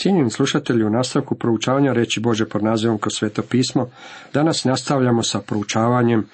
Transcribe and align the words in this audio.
Cijenjeni 0.00 0.30
slušatelji, 0.30 0.84
u 0.84 0.90
nastavku 0.90 1.34
proučavanja 1.34 1.92
reći 1.92 2.20
Bože 2.20 2.48
pod 2.48 2.62
nazivom 2.62 2.98
kroz 2.98 3.14
sveto 3.14 3.42
pismo, 3.42 3.90
danas 4.34 4.64
nastavljamo 4.64 5.22
sa 5.22 5.40
proučavanjem 5.40 6.28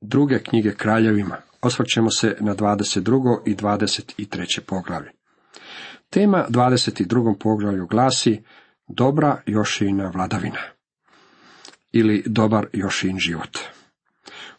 druge 0.00 0.38
knjige 0.38 0.74
kraljevima. 0.74 1.36
Osvrćemo 1.62 2.10
se 2.10 2.36
na 2.40 2.54
22. 2.54 3.38
i 3.46 3.54
23. 3.54 4.60
poglavlje. 4.60 5.10
Tema 6.10 6.46
22. 6.48 7.34
poglavlju 7.40 7.86
glasi 7.86 8.42
Dobra 8.88 9.42
Jošina 9.46 10.10
vladavina 10.14 10.60
ili 11.92 12.22
Dobar 12.26 12.66
Jošin 12.72 13.18
život. 13.18 13.58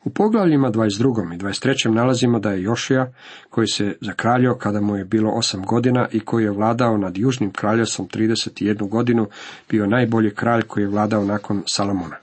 U 0.10 0.12
poglavljima 0.12 0.72
22. 0.72 1.36
i 1.36 1.38
23. 1.38 1.90
nalazimo 1.90 2.40
da 2.40 2.52
je 2.52 2.64
Jošija, 2.64 3.12
koji 3.50 3.68
se 3.68 3.98
zakraljio 4.02 4.56
kada 4.56 4.82
mu 4.82 4.96
je 4.96 5.06
bilo 5.06 5.32
osam 5.32 5.66
godina 5.66 6.08
i 6.12 6.20
koji 6.20 6.44
je 6.44 6.52
vladao 6.52 6.98
nad 6.98 7.18
južnim 7.18 7.52
kraljevstvom 7.52 8.08
31 8.08 8.90
godinu, 8.90 9.28
bio 9.70 9.88
najbolji 9.88 10.36
kralj 10.36 10.62
koji 10.62 10.84
je 10.84 10.88
vladao 10.88 11.26
nakon 11.26 11.64
Salomona. 11.66 12.16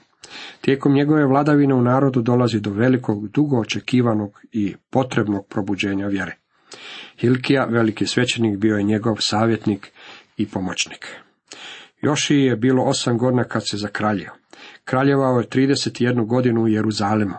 Tijekom 0.61 0.93
njegove 0.93 1.25
vladavine 1.25 1.73
u 1.73 1.81
narodu 1.81 2.21
dolazi 2.21 2.59
do 2.59 2.71
velikog, 2.71 3.27
dugo 3.27 3.59
očekivanog 3.59 4.41
i 4.51 4.75
potrebnog 4.89 5.47
probuđenja 5.47 6.07
vjere. 6.07 6.35
Hilkija, 7.17 7.65
veliki 7.65 8.05
svećenik, 8.05 8.57
bio 8.57 8.77
je 8.77 8.83
njegov 8.83 9.15
savjetnik 9.19 9.91
i 10.37 10.47
pomoćnik. 10.47 11.07
Jošiji 12.01 12.43
je 12.43 12.55
bilo 12.55 12.83
osam 12.83 13.17
godina 13.17 13.43
kad 13.43 13.69
se 13.69 13.77
zakraljio. 13.77 14.31
Kraljevao 14.89 15.39
je 15.39 15.47
31 15.47 16.25
godinu 16.25 16.61
u 16.61 16.67
Jeruzalemu. 16.67 17.33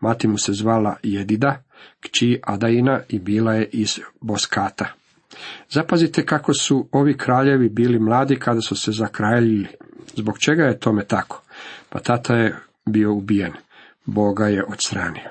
Mati 0.00 0.28
mu 0.28 0.38
se 0.38 0.52
zvala 0.52 0.96
Jedida, 1.02 1.62
kći 2.00 2.40
Adaina 2.42 3.00
i 3.08 3.18
bila 3.18 3.54
je 3.54 3.68
iz 3.72 4.00
Boskata. 4.20 4.86
Zapazite 5.70 6.26
kako 6.26 6.54
su 6.54 6.88
ovi 6.92 7.16
kraljevi 7.16 7.68
bili 7.68 7.98
mladi 7.98 8.38
kada 8.38 8.60
su 8.60 8.76
se 8.76 8.92
zakraljili. 8.92 9.66
Zbog 10.16 10.38
čega 10.38 10.64
je 10.64 10.78
tome 10.78 11.04
tako? 11.04 11.42
Pa 11.88 11.98
tata 11.98 12.36
je 12.36 12.56
bio 12.86 13.12
ubijen. 13.12 13.52
Boga 14.04 14.46
je 14.46 14.64
odstranio. 14.64 15.30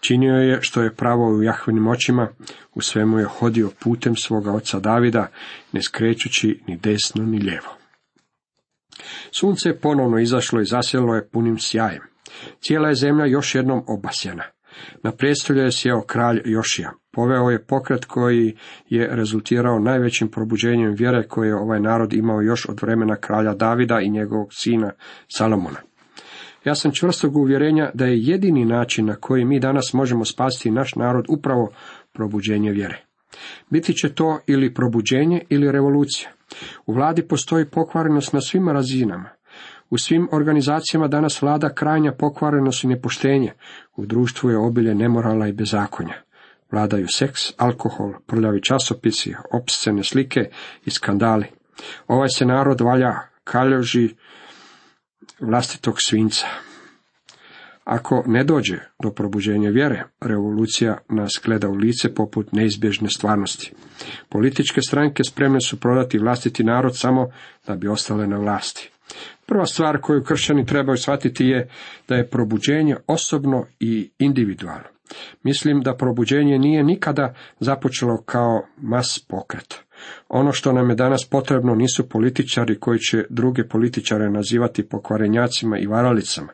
Činio 0.00 0.34
je 0.34 0.58
što 0.62 0.82
je 0.82 0.94
pravo 0.94 1.36
u 1.36 1.42
Jahvenim 1.42 1.86
očima, 1.86 2.28
u 2.74 2.80
svemu 2.80 3.18
je 3.18 3.24
hodio 3.24 3.70
putem 3.80 4.16
svoga 4.16 4.52
oca 4.52 4.80
Davida, 4.80 5.26
ne 5.72 5.82
skrećući 5.82 6.60
ni 6.66 6.76
desno 6.76 7.24
ni 7.24 7.38
lijevo. 7.38 7.85
Sunce 9.30 9.68
je 9.68 9.80
ponovno 9.80 10.18
izašlo 10.18 10.60
i 10.60 10.64
zasjelo 10.64 11.14
je 11.14 11.28
punim 11.28 11.58
sjajem. 11.58 12.02
Cijela 12.60 12.88
je 12.88 12.94
zemlja 12.94 13.26
još 13.26 13.54
jednom 13.54 13.84
obasjena. 13.86 14.44
Na 15.02 15.12
prijestolju 15.12 15.62
je 15.62 15.72
sjeo 15.72 16.02
kralj 16.02 16.42
Jošija. 16.44 16.92
Poveo 17.12 17.50
je 17.50 17.64
pokret 17.64 18.04
koji 18.04 18.56
je 18.88 19.08
rezultirao 19.12 19.78
najvećim 19.78 20.28
probuđenjem 20.28 20.94
vjere 20.94 21.28
koje 21.28 21.48
je 21.48 21.56
ovaj 21.56 21.80
narod 21.80 22.12
imao 22.12 22.40
još 22.40 22.68
od 22.68 22.82
vremena 22.82 23.16
kralja 23.16 23.54
Davida 23.54 24.00
i 24.00 24.10
njegovog 24.10 24.48
sina 24.52 24.92
Salomona. 25.28 25.78
Ja 26.64 26.74
sam 26.74 26.92
čvrstog 26.92 27.36
uvjerenja 27.36 27.90
da 27.94 28.06
je 28.06 28.22
jedini 28.22 28.64
način 28.64 29.06
na 29.06 29.14
koji 29.14 29.44
mi 29.44 29.60
danas 29.60 29.92
možemo 29.92 30.24
spasiti 30.24 30.70
naš 30.70 30.94
narod 30.94 31.24
upravo 31.28 31.70
probuđenje 32.12 32.72
vjere. 32.72 33.05
Biti 33.70 33.94
će 33.94 34.14
to 34.14 34.40
ili 34.46 34.74
probuđenje 34.74 35.40
ili 35.48 35.72
revolucija. 35.72 36.30
U 36.86 36.92
vladi 36.92 37.28
postoji 37.28 37.64
pokvarenost 37.64 38.32
na 38.32 38.40
svim 38.40 38.68
razinama. 38.68 39.30
U 39.90 39.98
svim 39.98 40.28
organizacijama 40.32 41.08
danas 41.08 41.42
vlada 41.42 41.74
krajnja 41.74 42.12
pokvarenost 42.12 42.84
i 42.84 42.86
nepoštenje. 42.86 43.52
U 43.96 44.06
društvu 44.06 44.50
je 44.50 44.58
obilje 44.58 44.94
nemorala 44.94 45.48
i 45.48 45.52
bezakonja. 45.52 46.14
Vladaju 46.72 47.06
seks, 47.08 47.40
alkohol, 47.56 48.12
prljavi 48.26 48.62
časopisi, 48.62 49.34
opscene 49.52 50.04
slike 50.04 50.50
i 50.84 50.90
skandali. 50.90 51.46
Ovaj 52.06 52.28
se 52.28 52.44
narod 52.46 52.80
valja 52.80 53.12
kaljoži 53.44 54.14
vlastitog 55.40 55.94
svinca. 55.98 56.46
Ako 57.86 58.24
ne 58.26 58.44
dođe 58.44 58.78
do 59.02 59.10
probuđenja 59.10 59.70
vjere, 59.70 60.04
revolucija 60.20 60.98
nas 61.08 61.40
gleda 61.44 61.68
u 61.68 61.74
lice 61.74 62.14
poput 62.14 62.52
neizbježne 62.52 63.08
stvarnosti. 63.10 63.72
Političke 64.28 64.80
stranke 64.80 65.24
spremne 65.24 65.60
su 65.60 65.80
prodati 65.80 66.18
vlastiti 66.18 66.64
narod 66.64 66.96
samo 66.96 67.28
da 67.66 67.76
bi 67.76 67.88
ostale 67.88 68.26
na 68.26 68.36
vlasti. 68.36 68.90
Prva 69.46 69.66
stvar 69.66 70.00
koju 70.00 70.24
kršćani 70.24 70.66
trebaju 70.66 70.96
shvatiti 70.96 71.44
je 71.44 71.68
da 72.08 72.14
je 72.14 72.28
probuđenje 72.30 72.96
osobno 73.06 73.66
i 73.80 74.10
individualno. 74.18 74.88
Mislim 75.42 75.80
da 75.80 75.96
probuđenje 75.96 76.58
nije 76.58 76.84
nikada 76.84 77.34
započelo 77.60 78.22
kao 78.22 78.66
mas 78.76 79.18
pokret. 79.28 79.85
Ono 80.28 80.52
što 80.52 80.72
nam 80.72 80.90
je 80.90 80.96
danas 80.96 81.28
potrebno 81.30 81.74
nisu 81.74 82.08
političari 82.08 82.78
koji 82.78 82.98
će 82.98 83.24
druge 83.30 83.68
političare 83.68 84.30
nazivati 84.30 84.88
pokvarenjacima 84.88 85.78
i 85.78 85.86
varalicama. 85.86 86.52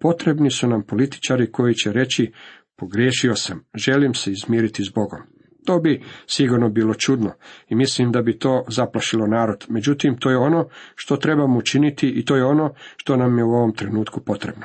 Potrebni 0.00 0.50
su 0.50 0.68
nam 0.68 0.82
političari 0.82 1.52
koji 1.52 1.74
će 1.74 1.92
reći 1.92 2.32
pogriješio 2.76 3.34
sam, 3.34 3.64
želim 3.74 4.14
se 4.14 4.32
izmiriti 4.32 4.84
s 4.84 4.92
Bogom. 4.94 5.20
To 5.66 5.78
bi 5.78 6.02
sigurno 6.26 6.68
bilo 6.68 6.94
čudno 6.94 7.32
i 7.68 7.74
mislim 7.74 8.12
da 8.12 8.22
bi 8.22 8.38
to 8.38 8.64
zaplašilo 8.68 9.26
narod. 9.26 9.64
Međutim, 9.68 10.16
to 10.18 10.30
je 10.30 10.36
ono 10.36 10.68
što 10.94 11.16
trebamo 11.16 11.58
učiniti 11.58 12.08
i 12.08 12.24
to 12.24 12.36
je 12.36 12.44
ono 12.44 12.74
što 12.96 13.16
nam 13.16 13.38
je 13.38 13.44
u 13.44 13.50
ovom 13.50 13.74
trenutku 13.74 14.20
potrebno. 14.20 14.64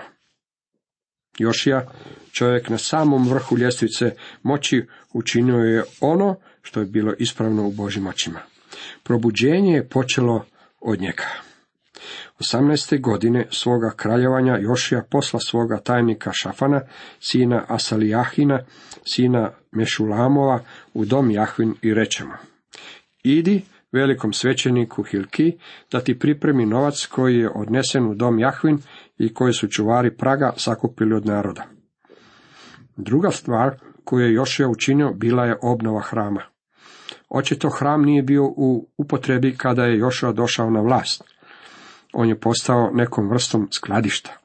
Jošija, 1.40 1.86
čovjek 2.32 2.70
na 2.70 2.78
samom 2.78 3.30
vrhu 3.30 3.58
ljestvice 3.58 4.16
moći, 4.44 4.86
učinio 5.14 5.58
je 5.58 5.84
ono 6.02 6.36
što 6.62 6.80
je 6.80 6.86
bilo 6.86 7.14
ispravno 7.20 7.68
u 7.68 7.72
Božim 7.72 8.08
očima. 8.08 8.40
Probuđenje 9.04 9.74
je 9.74 9.90
počelo 9.90 10.46
od 10.82 11.02
njega. 11.02 11.26
18. 12.40 13.02
godine 13.02 13.48
svoga 13.52 13.92
kraljevanja 13.96 14.58
Jošija 14.58 15.04
posla 15.12 15.40
svoga 15.40 15.78
tajnika 15.78 16.32
Šafana, 16.34 16.82
sina 17.20 17.66
Asalijahina, 17.68 18.60
sina 19.04 19.52
Mešulamova, 19.72 20.60
u 20.94 21.06
dom 21.06 21.32
Jahvin 21.32 21.76
i 21.82 21.94
rečemo. 21.94 22.34
Idi 23.24 23.62
velikom 23.92 24.34
svećeniku 24.34 25.04
Hilki 25.04 25.58
da 25.92 26.00
ti 26.00 26.20
pripremi 26.20 26.66
novac 26.66 27.06
koji 27.06 27.38
je 27.38 27.50
odnesen 27.56 28.06
u 28.08 28.16
dom 28.16 28.40
Jahvin 28.40 28.80
i 29.20 29.34
koji 29.34 29.54
su 29.54 29.68
čuvari 29.68 30.18
praga 30.18 30.54
sakupili 30.58 31.16
od 31.16 31.26
naroda. 31.26 31.66
Druga 32.98 33.32
stvar 33.32 33.80
koju 34.04 34.26
je 34.26 34.34
Jošija 34.34 34.70
učinio 34.70 35.14
bila 35.14 35.46
je 35.46 35.58
obnova 35.62 36.02
hrama. 36.02 36.42
Očito 37.30 37.70
hram 37.70 38.02
nije 38.02 38.24
bio 38.24 38.46
u 38.46 38.90
upotrebi 38.98 39.58
kada 39.58 39.84
je 39.84 39.98
Jošija 39.98 40.32
došao 40.32 40.70
na 40.70 40.82
vlast. 40.82 41.24
On 42.14 42.30
je 42.30 42.40
postao 42.40 42.92
nekom 42.94 43.30
vrstom 43.30 43.68
skladišta, 43.72 44.38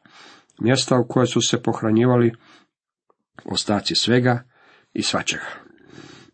mjesta 0.60 0.98
u 0.98 1.08
koje 1.08 1.26
su 1.26 1.40
se 1.40 1.62
pohranjivali 1.62 2.32
ostaci 3.44 3.94
svega 3.94 4.42
i 4.92 5.02
svačega. 5.02 5.46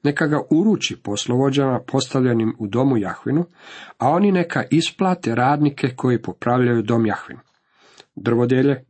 Neka 0.02 0.26
ga 0.26 0.40
uruči 0.50 0.96
poslovođama 1.02 1.80
postavljenim 1.86 2.56
u 2.58 2.66
domu 2.66 2.96
Jahvinu, 2.96 3.44
a 3.98 4.08
oni 4.08 4.32
neka 4.32 4.64
isplate 4.70 5.34
radnike 5.34 5.94
koji 5.96 6.22
popravljaju 6.22 6.82
dom 6.82 7.06
Jahvinu. 7.06 7.40
Drvodjelje, 8.20 8.84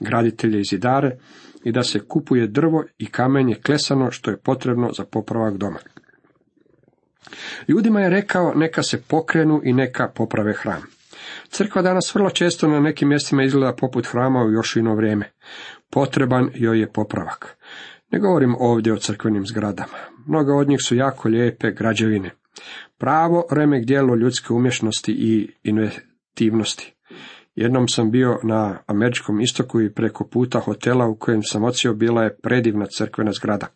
graditelje 0.00 0.60
i 0.60 0.64
zidare, 0.64 1.18
i 1.64 1.72
da 1.72 1.82
se 1.82 2.00
kupuje 2.00 2.46
drvo 2.46 2.84
i 2.98 3.06
kamenje 3.06 3.54
klesano 3.54 4.10
što 4.10 4.30
je 4.30 4.36
potrebno 4.36 4.92
za 4.92 5.04
popravak 5.04 5.56
doma. 5.56 5.78
Ljudima 7.68 8.00
je 8.00 8.10
rekao 8.10 8.54
neka 8.54 8.82
se 8.82 9.02
pokrenu 9.02 9.60
i 9.64 9.72
neka 9.72 10.08
poprave 10.14 10.52
hram. 10.52 10.82
Crkva 11.48 11.82
danas 11.82 12.14
vrlo 12.14 12.30
često 12.30 12.68
na 12.68 12.80
nekim 12.80 13.08
mjestima 13.08 13.42
izgleda 13.42 13.76
poput 13.76 14.06
hrama 14.06 14.42
u 14.44 14.50
Jošino 14.50 14.94
vrijeme. 14.94 15.30
Potreban 15.90 16.50
joj 16.54 16.80
je 16.80 16.92
popravak. 16.92 17.56
Ne 18.10 18.18
govorim 18.18 18.54
ovdje 18.58 18.92
o 18.92 18.96
crkvenim 18.96 19.46
zgradama. 19.46 19.98
Mnoga 20.26 20.54
od 20.54 20.68
njih 20.68 20.78
su 20.82 20.96
jako 20.96 21.28
lijepe 21.28 21.70
građevine. 21.70 22.30
Pravo 22.98 23.44
remek 23.50 23.84
dijelo 23.84 24.14
ljudske 24.14 24.52
umješnosti 24.52 25.12
i 25.12 25.50
inventivnosti. 25.62 26.95
Jednom 27.56 27.88
sam 27.88 28.10
bio 28.10 28.38
na 28.42 28.78
američkom 28.86 29.40
istoku 29.40 29.80
i 29.80 29.92
preko 29.92 30.28
puta 30.28 30.60
hotela 30.60 31.06
u 31.06 31.16
kojem 31.16 31.42
sam 31.42 31.64
ocio 31.64 31.94
bila 31.94 32.22
je 32.22 32.36
predivna 32.42 32.86
crkvena 32.86 33.32
zgrada. 33.32 33.66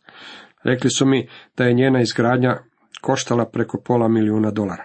Rekli 0.65 0.91
su 0.91 1.07
mi 1.07 1.29
da 1.57 1.65
je 1.65 1.75
njena 1.75 2.01
izgradnja 2.01 2.59
koštala 3.01 3.45
preko 3.45 3.81
pola 3.85 4.09
milijuna 4.09 4.51
dolara. 4.51 4.85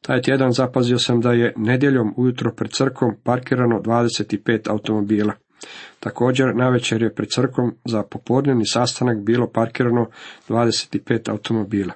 Taj 0.00 0.22
tjedan 0.22 0.52
zapazio 0.52 0.98
sam 0.98 1.20
da 1.20 1.32
je 1.32 1.54
nedjeljom 1.56 2.14
ujutro 2.16 2.52
pred 2.56 2.70
crkom 2.70 3.16
parkirano 3.24 3.80
25 3.80 4.70
automobila. 4.70 5.32
Također, 6.00 6.56
navečer 6.56 7.02
je 7.02 7.14
pred 7.14 7.28
crkom 7.34 7.74
za 7.84 8.02
popodnevni 8.02 8.66
sastanak 8.66 9.24
bilo 9.24 9.50
parkirano 9.52 10.06
25 10.48 11.30
automobila. 11.30 11.92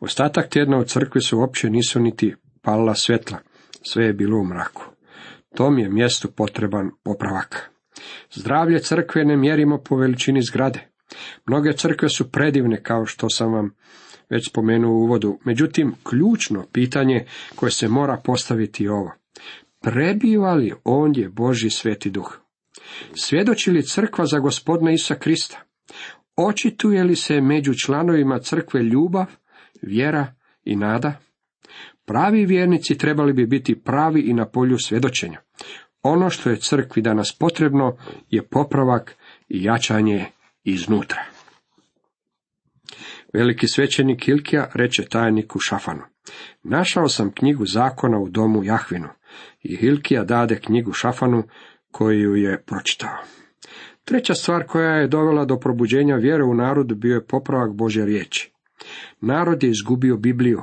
Ostatak 0.00 0.48
tjedna 0.48 0.78
u 0.78 0.84
crkvi 0.84 1.20
se 1.20 1.36
uopće 1.36 1.70
nisu 1.70 2.00
niti 2.00 2.34
palila 2.62 2.94
svjetla, 2.94 3.38
sve 3.82 4.04
je 4.04 4.12
bilo 4.12 4.38
u 4.38 4.44
mraku. 4.44 4.97
Tom 5.58 5.78
je 5.78 5.88
mjestu 5.88 6.28
potreban 6.36 6.90
popravak. 7.02 7.70
Zdravlje 8.32 8.78
crkve 8.78 9.24
ne 9.24 9.36
mjerimo 9.36 9.78
po 9.78 9.96
veličini 9.96 10.42
zgrade. 10.42 10.88
Mnoge 11.46 11.72
crkve 11.72 12.08
su 12.08 12.32
predivne, 12.32 12.82
kao 12.82 13.06
što 13.06 13.30
sam 13.30 13.52
vam 13.52 13.70
već 14.30 14.50
spomenuo 14.50 14.92
u 14.92 15.02
uvodu. 15.02 15.38
Međutim, 15.44 15.94
ključno 16.02 16.66
pitanje 16.72 17.26
koje 17.54 17.70
se 17.70 17.88
mora 17.88 18.20
postaviti 18.24 18.84
je 18.84 18.92
ovo. 18.92 19.12
Prebiva 19.80 20.54
li 20.54 20.74
ondje 20.84 21.28
Boži 21.28 21.70
sveti 21.70 22.10
duh? 22.10 22.38
Svjedoči 23.14 23.70
li 23.70 23.82
crkva 23.82 24.26
za 24.26 24.38
gospodina 24.38 24.92
Isa 24.92 25.14
Krista? 25.14 25.60
Očituje 26.36 27.04
li 27.04 27.16
se 27.16 27.40
među 27.40 27.72
članovima 27.86 28.38
crkve 28.38 28.82
ljubav, 28.82 29.26
vjera 29.82 30.34
i 30.64 30.76
nada? 30.76 31.20
Pravi 32.04 32.46
vjernici 32.46 32.98
trebali 32.98 33.32
bi 33.32 33.46
biti 33.46 33.80
pravi 33.82 34.20
i 34.20 34.32
na 34.32 34.48
polju 34.48 34.78
svjedočenja. 34.78 35.47
Ono 36.08 36.30
što 36.30 36.50
je 36.50 36.56
crkvi 36.56 37.02
danas 37.02 37.36
potrebno 37.38 37.96
je 38.30 38.48
popravak 38.48 39.16
i 39.48 39.64
jačanje 39.64 40.26
iznutra. 40.64 41.22
Veliki 43.34 43.66
svećenik 43.66 44.24
Hilkija 44.24 44.70
reče 44.74 45.04
tajniku 45.04 45.58
Šafanu. 45.58 46.02
Našao 46.62 47.08
sam 47.08 47.32
knjigu 47.32 47.66
zakona 47.66 48.18
u 48.18 48.28
domu 48.28 48.64
Jahvinu 48.64 49.08
i 49.62 49.76
Hilkija 49.76 50.24
dade 50.24 50.60
knjigu 50.60 50.92
Šafanu 50.92 51.42
koju 51.90 52.34
je 52.34 52.62
pročitao. 52.62 53.18
Treća 54.04 54.34
stvar 54.34 54.66
koja 54.66 54.94
je 54.94 55.08
dovela 55.08 55.44
do 55.44 55.58
probuđenja 55.58 56.16
vjere 56.16 56.44
u 56.44 56.54
narodu 56.54 56.94
bio 56.94 57.14
je 57.14 57.26
popravak 57.26 57.74
Bože 57.74 58.04
riječi. 58.04 58.52
Narod 59.20 59.62
je 59.62 59.70
izgubio 59.70 60.16
Bibliju, 60.16 60.62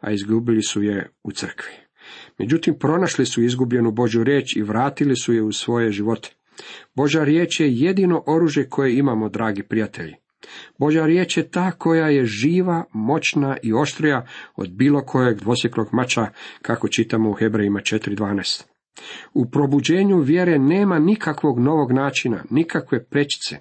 a 0.00 0.10
izgubili 0.10 0.62
su 0.62 0.82
je 0.82 1.10
u 1.22 1.32
crkvi. 1.32 1.81
Međutim, 2.38 2.74
pronašli 2.78 3.26
su 3.26 3.42
izgubljenu 3.42 3.90
Božju 3.90 4.24
riječ 4.24 4.56
i 4.56 4.62
vratili 4.62 5.16
su 5.16 5.32
je 5.32 5.42
u 5.42 5.52
svoje 5.52 5.90
živote. 5.90 6.30
Božja 6.94 7.24
riječ 7.24 7.60
je 7.60 7.72
jedino 7.72 8.22
oružje 8.26 8.68
koje 8.68 8.96
imamo, 8.98 9.28
dragi 9.28 9.62
prijatelji. 9.62 10.14
Božja 10.78 11.06
riječ 11.06 11.36
je 11.36 11.50
ta 11.50 11.70
koja 11.70 12.08
je 12.08 12.24
živa, 12.24 12.84
moćna 12.92 13.56
i 13.62 13.72
oštrija 13.72 14.26
od 14.56 14.72
bilo 14.72 15.04
kojeg 15.04 15.38
dvosjeklog 15.38 15.88
mača, 15.92 16.26
kako 16.62 16.88
čitamo 16.88 17.30
u 17.30 17.32
Hebrejima 17.32 17.80
4.12. 17.80 18.62
U 19.34 19.50
probuđenju 19.50 20.18
vjere 20.18 20.58
nema 20.58 20.98
nikakvog 20.98 21.58
novog 21.58 21.92
načina, 21.92 22.44
nikakve 22.50 23.04
prečice. 23.04 23.56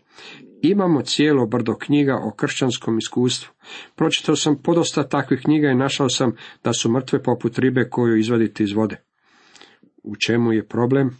Imamo 0.62 1.02
cijelo 1.02 1.46
brdo 1.46 1.76
knjiga 1.76 2.16
o 2.24 2.32
kršćanskom 2.32 2.98
iskustvu. 2.98 3.54
Pročitao 3.96 4.36
sam 4.36 4.62
podosta 4.64 5.08
takvih 5.08 5.42
knjiga 5.44 5.68
i 5.68 5.76
našao 5.76 6.10
sam 6.10 6.36
da 6.64 6.74
su 6.74 6.92
mrtve 6.92 7.24
poput 7.24 7.60
ribe 7.60 7.90
koju 7.90 8.18
izvadite 8.18 8.64
iz 8.64 8.74
vode. 8.74 8.96
U 10.04 10.16
čemu 10.16 10.54
je 10.54 10.68
problem? 10.68 11.18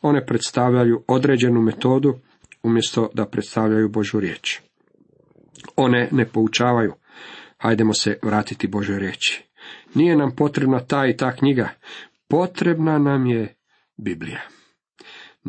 One 0.00 0.26
predstavljaju 0.26 1.04
određenu 1.08 1.62
metodu 1.62 2.14
umjesto 2.62 3.10
da 3.14 3.26
predstavljaju 3.26 3.88
Božu 3.88 4.20
riječ. 4.20 4.60
One 5.76 6.08
ne 6.12 6.28
poučavaju. 6.28 6.92
Hajdemo 7.58 7.94
se 7.94 8.18
vratiti 8.22 8.68
Božoj 8.68 8.98
riječi. 8.98 9.44
Nije 9.94 10.16
nam 10.16 10.36
potrebna 10.36 10.80
ta 10.80 11.06
i 11.06 11.16
ta 11.16 11.36
knjiga. 11.36 11.68
Potrebna 12.28 12.98
nam 12.98 13.26
je 13.26 13.54
Biblija. 13.96 14.57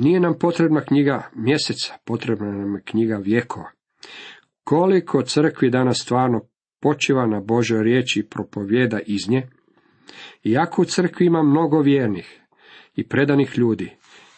Nije 0.02 0.20
nam 0.20 0.40
potrebna 0.40 0.82
knjiga 0.82 1.30
mjeseca, 1.36 1.94
potrebna 2.06 2.52
nam 2.52 2.76
je 2.76 2.82
knjiga 2.86 3.18
vjekova. 3.18 3.72
Koliko 4.64 5.22
crkvi 5.22 5.70
danas 5.70 6.02
stvarno 6.02 6.42
počiva 6.82 7.28
na 7.28 7.40
Božoj 7.40 7.84
riječi 7.84 8.20
i 8.20 8.26
propovjeda 8.26 9.00
iz 9.06 9.30
nje, 9.30 9.48
iako 10.44 10.82
u 10.82 10.86
crkvi 10.86 11.26
ima 11.26 11.44
mnogo 11.44 11.82
vjernih 11.82 12.40
i 12.96 13.08
predanih 13.08 13.58
ljudi, 13.58 13.92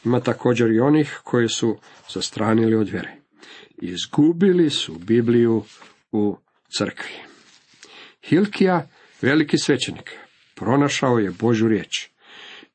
ima 0.06 0.20
također 0.20 0.72
i 0.72 0.80
onih 0.80 1.20
koji 1.24 1.48
su 1.48 1.78
zastranili 2.10 2.76
od 2.76 2.90
vjere. 2.90 3.16
Izgubili 3.82 4.70
su 4.70 5.00
Bibliju 5.00 5.64
u 6.12 6.38
crkvi. 6.78 7.14
Hilkija, 8.24 8.88
veliki 9.22 9.58
svećenik, 9.58 10.18
pronašao 10.56 11.18
je 11.18 11.32
Božu 11.40 11.68
riječ. 11.68 12.10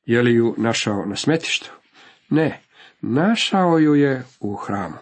Je 0.05 0.21
li 0.21 0.33
ju 0.33 0.55
našao 0.57 1.05
na 1.05 1.15
smetištu? 1.15 1.71
Ne, 2.29 2.66
našao 3.01 3.77
ju 3.77 3.95
je 3.95 4.23
u 4.39 4.55
hramu. 4.55 4.97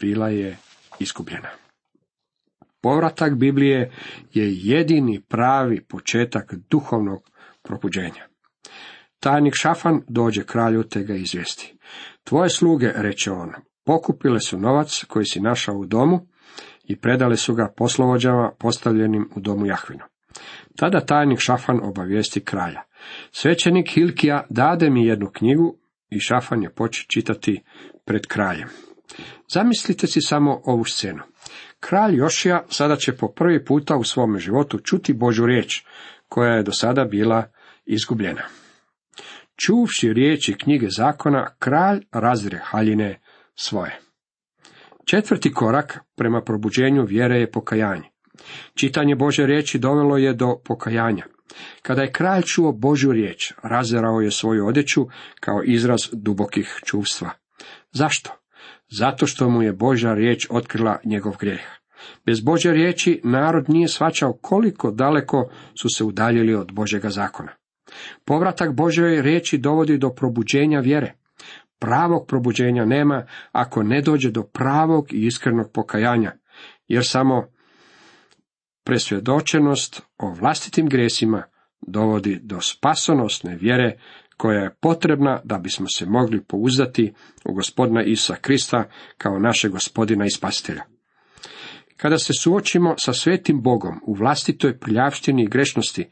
Bila 0.00 0.28
je 0.28 0.56
iskupljena. 0.98 1.48
Povratak 2.80 3.34
Biblije 3.34 3.90
je 4.32 4.54
jedini 4.54 5.20
pravi 5.28 5.84
početak 5.84 6.54
duhovnog 6.70 7.30
probuđenja. 7.62 8.26
Tajnik 9.20 9.54
Šafan 9.56 10.02
dođe 10.08 10.44
kralju 10.44 10.82
te 10.82 11.02
ga 11.02 11.14
izvijesti. 11.14 11.74
Tvoje 12.24 12.50
sluge, 12.50 12.92
reče 12.94 13.30
on, 13.30 13.52
pokupile 13.84 14.40
su 14.40 14.58
novac 14.58 15.04
koji 15.08 15.24
si 15.24 15.40
našao 15.40 15.76
u 15.76 15.86
domu 15.86 16.26
i 16.84 17.00
predale 17.00 17.36
su 17.36 17.54
ga 17.54 17.72
poslovođama 17.76 18.52
postavljenim 18.58 19.30
u 19.36 19.40
domu 19.40 19.66
Jahvinu. 19.66 20.04
Tada 20.76 21.00
tajnik 21.00 21.38
Šafan 21.40 21.80
obavijesti 21.82 22.44
kralja. 22.44 22.82
Svećenik 23.32 23.88
Hilkija 23.90 24.46
dade 24.50 24.90
mi 24.90 25.06
jednu 25.06 25.30
knjigu 25.30 25.76
i 26.14 26.20
Šafan 26.20 26.62
je 26.62 26.70
poče 26.70 27.04
čitati 27.08 27.62
pred 28.04 28.26
kraljem. 28.26 28.68
Zamislite 29.54 30.06
si 30.06 30.20
samo 30.20 30.60
ovu 30.64 30.84
scenu. 30.84 31.22
Kralj 31.80 32.16
Jošija 32.16 32.64
sada 32.68 32.96
će 32.96 33.16
po 33.16 33.28
prvi 33.28 33.64
puta 33.64 33.96
u 33.96 34.04
svome 34.04 34.38
životu 34.38 34.78
čuti 34.78 35.12
Božu 35.12 35.46
riječ, 35.46 35.82
koja 36.28 36.54
je 36.54 36.62
do 36.62 36.72
sada 36.72 37.04
bila 37.04 37.50
izgubljena. 37.84 38.42
Čuvši 39.56 40.12
riječi 40.12 40.54
knjige 40.54 40.86
zakona, 40.90 41.54
kralj 41.58 42.00
razre 42.12 42.60
haljine 42.64 43.20
svoje. 43.54 44.00
Četvrti 45.04 45.52
korak 45.52 45.98
prema 46.16 46.42
probuđenju 46.42 47.04
vjere 47.04 47.40
je 47.40 47.50
pokajanje. 47.50 48.10
Čitanje 48.74 49.16
Bože 49.16 49.46
riječi 49.46 49.78
dovelo 49.78 50.16
je 50.16 50.34
do 50.34 50.56
pokajanja. 50.64 51.24
Kada 51.82 52.02
je 52.02 52.12
kralj 52.12 52.42
čuo 52.42 52.72
Božju 52.72 53.12
riječ, 53.12 53.52
razerao 53.62 54.20
je 54.20 54.30
svoju 54.30 54.66
odjeću 54.66 55.06
kao 55.40 55.62
izraz 55.64 56.00
dubokih 56.12 56.80
čuvstva. 56.84 57.30
Zašto? 57.92 58.30
Zato 58.90 59.26
što 59.26 59.48
mu 59.48 59.62
je 59.62 59.72
Božja 59.72 60.14
riječ 60.14 60.46
otkrila 60.50 60.98
njegov 61.04 61.36
grijeh. 61.40 61.64
Bez 62.26 62.40
Božje 62.40 62.72
riječi 62.72 63.20
narod 63.24 63.64
nije 63.68 63.88
svačao 63.88 64.32
koliko 64.32 64.90
daleko 64.90 65.50
su 65.82 65.88
se 65.96 66.04
udaljili 66.04 66.54
od 66.54 66.72
Božjega 66.72 67.10
zakona. 67.10 67.52
Povratak 68.24 68.74
Božjoj 68.74 69.22
riječi 69.22 69.58
dovodi 69.58 69.98
do 69.98 70.10
probuđenja 70.10 70.80
vjere. 70.80 71.14
Pravog 71.78 72.26
probuđenja 72.28 72.84
nema 72.84 73.26
ako 73.52 73.82
ne 73.82 74.00
dođe 74.00 74.30
do 74.30 74.42
pravog 74.42 75.12
i 75.12 75.26
iskrenog 75.26 75.70
pokajanja, 75.72 76.32
jer 76.88 77.06
samo 77.06 77.46
presvjedočenost 78.84 80.02
o 80.18 80.30
vlastitim 80.30 80.88
gresima 80.88 81.42
dovodi 81.86 82.40
do 82.42 82.60
spasonosne 82.60 83.56
vjere 83.56 83.98
koja 84.36 84.60
je 84.60 84.74
potrebna 84.80 85.40
da 85.44 85.58
bismo 85.58 85.86
se 85.96 86.06
mogli 86.06 86.44
pouzdati 86.44 87.14
u 87.44 87.54
gospodina 87.54 88.02
Isa 88.02 88.34
Krista 88.34 88.84
kao 89.18 89.38
naše 89.38 89.68
gospodina 89.68 90.24
i 90.26 90.30
spasitelja. 90.30 90.82
Kada 91.96 92.18
se 92.18 92.32
suočimo 92.40 92.94
sa 92.98 93.12
svetim 93.12 93.62
Bogom 93.62 94.00
u 94.06 94.14
vlastitoj 94.14 94.78
prljavštini 94.78 95.42
i 95.42 95.48
grešnosti, 95.48 96.08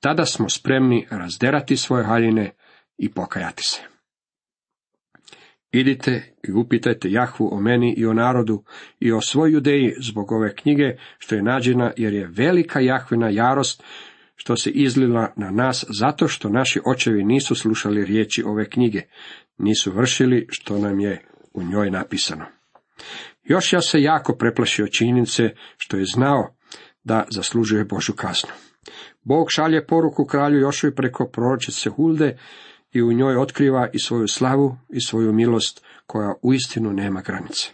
tada 0.00 0.24
smo 0.24 0.48
spremni 0.48 1.06
razderati 1.10 1.76
svoje 1.76 2.04
haljine 2.04 2.50
i 2.98 3.12
pokajati 3.12 3.62
se. 3.62 3.97
Idite 5.72 6.34
i 6.48 6.52
upitajte 6.52 7.10
Jahvu 7.10 7.48
o 7.52 7.60
meni 7.60 7.94
i 7.96 8.06
o 8.06 8.12
narodu 8.12 8.64
i 9.00 9.12
o 9.12 9.20
svoj 9.20 9.52
judeji 9.52 9.94
zbog 10.00 10.32
ove 10.32 10.54
knjige 10.54 10.96
što 11.18 11.34
je 11.34 11.42
nađena 11.42 11.92
jer 11.96 12.14
je 12.14 12.28
velika 12.32 12.80
Jahvina 12.80 13.28
jarost 13.30 13.82
što 14.36 14.56
se 14.56 14.70
izlila 14.70 15.32
na 15.36 15.50
nas 15.50 15.84
zato 15.98 16.28
što 16.28 16.48
naši 16.48 16.80
očevi 16.86 17.24
nisu 17.24 17.54
slušali 17.54 18.04
riječi 18.04 18.42
ove 18.46 18.70
knjige, 18.70 19.02
nisu 19.58 19.92
vršili 19.92 20.46
što 20.50 20.78
nam 20.78 21.00
je 21.00 21.24
u 21.54 21.62
njoj 21.62 21.90
napisano. 21.90 22.44
Još 23.44 23.72
ja 23.72 23.80
se 23.80 24.02
jako 24.02 24.36
preplašio 24.36 24.86
činjenice 24.86 25.50
što 25.76 25.96
je 25.96 26.04
znao 26.04 26.56
da 27.04 27.24
zaslužuje 27.30 27.84
Božu 27.84 28.12
kaznu. 28.12 28.50
Bog 29.22 29.46
šalje 29.50 29.86
poruku 29.86 30.24
kralju 30.24 30.60
Jošovi 30.60 30.94
preko 30.94 31.30
proročice 31.32 31.90
Hulde 31.90 32.38
i 32.92 33.02
u 33.02 33.12
njoj 33.12 33.36
otkriva 33.36 33.88
i 33.92 33.98
svoju 33.98 34.28
slavu 34.28 34.76
i 34.88 35.00
svoju 35.00 35.32
milost 35.32 35.84
koja 36.06 36.34
uistinu 36.42 36.92
nema 36.92 37.20
granice. 37.20 37.68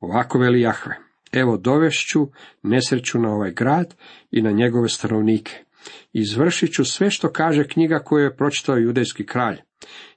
Ovako 0.00 0.38
veli 0.38 0.60
Jahve, 0.60 0.96
evo 1.32 1.56
dovešću 1.56 2.28
nesreću 2.62 3.18
na 3.18 3.32
ovaj 3.32 3.50
grad 3.50 3.94
i 4.30 4.42
na 4.42 4.50
njegove 4.50 4.88
stanovnike. 4.88 5.64
Izvršit 6.12 6.72
ću 6.72 6.84
sve 6.84 7.10
što 7.10 7.32
kaže 7.32 7.68
knjiga 7.68 7.98
koju 7.98 8.24
je 8.24 8.36
pročitao 8.36 8.76
judejski 8.76 9.26
kralj, 9.26 9.56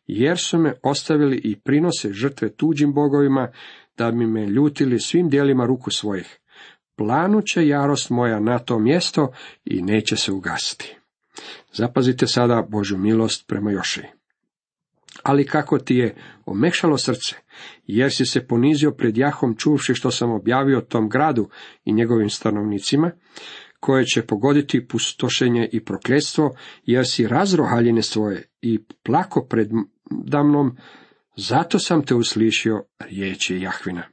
jer 0.07 0.37
su 0.37 0.57
me 0.57 0.73
ostavili 0.83 1.41
i 1.43 1.55
prinose 1.55 2.13
žrtve 2.13 2.49
tuđim 2.55 2.93
bogovima, 2.93 3.51
da 3.97 4.11
bi 4.11 4.25
me 4.25 4.45
ljutili 4.45 4.99
svim 4.99 5.29
dijelima 5.29 5.65
ruku 5.65 5.91
svojih. 5.91 6.39
Planu 6.95 7.41
će 7.41 7.67
jarost 7.67 8.09
moja 8.09 8.39
na 8.39 8.59
to 8.59 8.79
mjesto 8.79 9.31
i 9.65 9.81
neće 9.81 10.15
se 10.15 10.31
ugasiti. 10.31 10.97
Zapazite 11.73 12.27
sada 12.27 12.67
Božu 12.69 12.97
milost 12.97 13.47
prema 13.47 13.71
Jošiji. 13.71 14.05
Ali 15.23 15.45
kako 15.45 15.79
ti 15.79 15.95
je 15.95 16.15
omekšalo 16.45 16.97
srce, 16.97 17.35
jer 17.87 18.11
si 18.11 18.25
se 18.25 18.47
ponizio 18.47 18.91
pred 18.91 19.17
Jahom 19.17 19.55
čuvši 19.57 19.93
što 19.93 20.11
sam 20.11 20.31
objavio 20.31 20.81
tom 20.81 21.09
gradu 21.09 21.49
i 21.85 21.93
njegovim 21.93 22.29
stanovnicima, 22.29 23.11
koje 23.79 24.05
će 24.05 24.25
pogoditi 24.25 24.87
pustošenje 24.87 25.69
i 25.71 25.85
prokletstvo, 25.85 26.55
jer 26.85 27.07
si 27.07 27.27
razro 27.27 27.65
haljine 27.65 28.01
svoje 28.01 28.49
i 28.61 28.79
plako 29.03 29.45
pred 29.49 29.69
damnom, 30.09 30.77
zato 31.35 31.79
sam 31.79 32.05
te 32.05 32.15
uslišio, 32.15 32.83
riječi 32.99 33.59
Jahvina. 33.59 34.12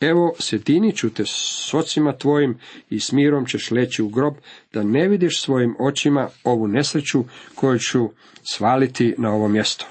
Evo, 0.00 0.34
sjedinit 0.38 0.96
ću 0.96 1.10
te 1.10 1.22
s 1.26 1.74
ocima 1.74 2.12
tvojim 2.12 2.58
i 2.90 3.00
s 3.00 3.12
mirom 3.12 3.46
ćeš 3.46 3.70
leći 3.70 4.02
u 4.02 4.08
grob, 4.08 4.34
da 4.72 4.82
ne 4.82 5.08
vidiš 5.08 5.42
svojim 5.42 5.76
očima 5.80 6.28
ovu 6.44 6.68
nesreću 6.68 7.24
koju 7.54 7.78
ću 7.78 8.10
svaliti 8.42 9.14
na 9.18 9.30
ovo 9.30 9.48
mjesto. 9.48 9.86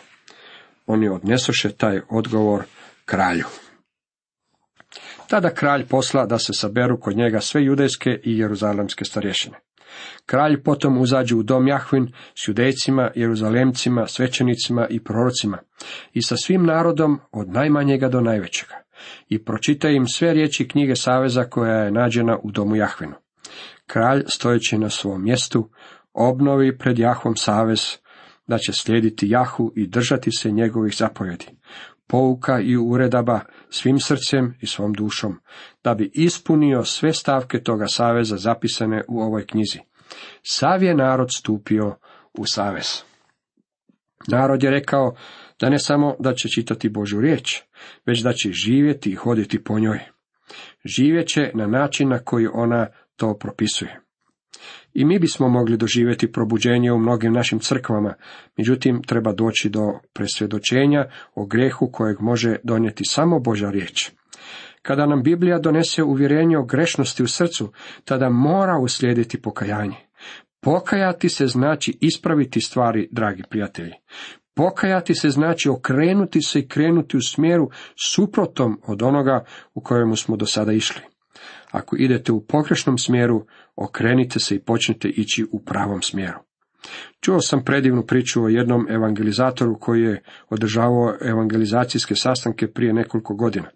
Oni 0.85 1.09
odnesoše 1.09 1.71
taj 1.71 2.01
odgovor 2.09 2.63
kralju. 3.05 3.45
Tada 5.27 5.49
kralj 5.49 5.85
posla 5.85 6.25
da 6.25 6.39
se 6.39 6.53
saberu 6.53 6.99
kod 6.99 7.17
njega 7.17 7.39
sve 7.39 7.63
judejske 7.63 8.19
i 8.23 8.37
jeruzalemske 8.37 9.05
starješine. 9.05 9.59
Kralj 10.25 10.63
potom 10.63 10.97
uzađe 10.97 11.35
u 11.35 11.43
dom 11.43 11.67
Jahvin 11.67 12.13
s 12.35 12.47
judejcima, 12.47 13.11
jeruzalemcima, 13.15 14.07
svećenicima 14.07 14.87
i 14.89 15.03
prorocima 15.03 15.57
i 16.13 16.21
sa 16.21 16.35
svim 16.37 16.65
narodom 16.65 17.19
od 17.31 17.49
najmanjega 17.49 18.09
do 18.09 18.21
najvećega 18.21 18.82
i 19.29 19.43
pročita 19.43 19.89
im 19.89 20.07
sve 20.07 20.33
riječi 20.33 20.67
knjige 20.67 20.95
Saveza 20.95 21.43
koja 21.43 21.75
je 21.75 21.91
nađena 21.91 22.37
u 22.43 22.51
domu 22.51 22.75
Jahvinu. 22.75 23.13
Kralj, 23.87 24.23
stojeći 24.27 24.77
na 24.77 24.89
svom 24.89 25.23
mjestu, 25.23 25.69
obnovi 26.13 26.77
pred 26.77 26.99
Jahvom 26.99 27.35
savez 27.35 27.97
da 28.47 28.57
će 28.57 28.73
slijediti 28.73 29.29
Jahu 29.29 29.71
i 29.75 29.87
držati 29.87 30.31
se 30.31 30.51
njegovih 30.51 30.95
zapovjedi, 30.95 31.45
pouka 32.07 32.59
i 32.59 32.77
uredaba 32.77 33.39
svim 33.69 33.99
srcem 33.99 34.57
i 34.61 34.67
svom 34.67 34.93
dušom, 34.93 35.39
da 35.83 35.93
bi 35.93 36.11
ispunio 36.13 36.83
sve 36.83 37.13
stavke 37.13 37.63
toga 37.63 37.87
saveza 37.87 38.37
zapisane 38.37 39.03
u 39.07 39.21
ovoj 39.21 39.45
knjizi. 39.45 39.79
Sav 40.43 40.83
je 40.83 40.95
narod 40.95 41.33
stupio 41.33 41.95
u 42.33 42.45
savez. 42.45 43.03
Narod 44.27 44.63
je 44.63 44.71
rekao 44.71 45.15
da 45.59 45.69
ne 45.69 45.79
samo 45.79 46.15
da 46.19 46.33
će 46.33 46.49
čitati 46.49 46.89
Božu 46.89 47.21
riječ, 47.21 47.61
već 48.05 48.19
da 48.19 48.33
će 48.33 48.51
živjeti 48.51 49.09
i 49.11 49.15
hoditi 49.15 49.63
po 49.63 49.79
njoj. 49.79 49.99
Živjet 50.85 51.27
će 51.27 51.51
na 51.53 51.67
način 51.67 52.09
na 52.09 52.19
koji 52.19 52.47
ona 52.53 52.87
to 53.15 53.37
propisuje. 53.39 53.99
I 54.93 55.05
mi 55.05 55.19
bismo 55.19 55.49
mogli 55.49 55.77
doživjeti 55.77 56.31
probuđenje 56.31 56.91
u 56.91 56.99
mnogim 56.99 57.33
našim 57.33 57.59
crkvama, 57.59 58.13
međutim 58.57 59.01
treba 59.03 59.33
doći 59.33 59.69
do 59.69 59.99
presvjedočenja 60.13 61.05
o 61.35 61.45
grehu 61.45 61.89
kojeg 61.91 62.21
može 62.21 62.55
donijeti 62.63 63.03
samo 63.05 63.39
Boža 63.39 63.69
riječ. 63.69 64.11
Kada 64.81 65.05
nam 65.05 65.23
Biblija 65.23 65.59
donese 65.59 66.03
uvjerenje 66.03 66.57
o 66.57 66.65
grešnosti 66.65 67.23
u 67.23 67.27
srcu, 67.27 67.71
tada 68.05 68.29
mora 68.29 68.77
uslijediti 68.81 69.41
pokajanje. 69.41 69.95
Pokajati 70.63 71.29
se 71.29 71.47
znači 71.47 71.97
ispraviti 72.01 72.61
stvari, 72.61 73.07
dragi 73.11 73.43
prijatelji. 73.49 73.93
Pokajati 74.55 75.15
se 75.15 75.29
znači 75.29 75.69
okrenuti 75.69 76.41
se 76.41 76.59
i 76.59 76.67
krenuti 76.67 77.17
u 77.17 77.21
smjeru 77.21 77.69
suprotom 78.13 78.81
od 78.87 79.01
onoga 79.01 79.45
u 79.73 79.81
kojemu 79.81 80.15
smo 80.15 80.37
do 80.37 80.45
sada 80.45 80.71
išli. 80.71 81.01
Ako 81.71 81.95
idete 81.99 82.31
u 82.31 82.45
pogrešnom 82.45 82.97
smjeru, 82.97 83.45
okrenite 83.75 84.39
se 84.39 84.55
i 84.55 84.59
počnite 84.59 85.07
ići 85.07 85.45
u 85.51 85.63
pravom 85.65 86.01
smjeru. 86.01 86.39
Čuo 87.19 87.41
sam 87.41 87.63
predivnu 87.63 88.05
priču 88.05 88.43
o 88.43 88.49
jednom 88.49 88.87
evangelizatoru 88.89 89.79
koji 89.79 90.01
je 90.01 90.23
održavao 90.49 91.13
evangelizacijske 91.21 92.15
sastanke 92.15 92.67
prije 92.67 92.93
nekoliko 92.93 93.35
godina. 93.35 93.69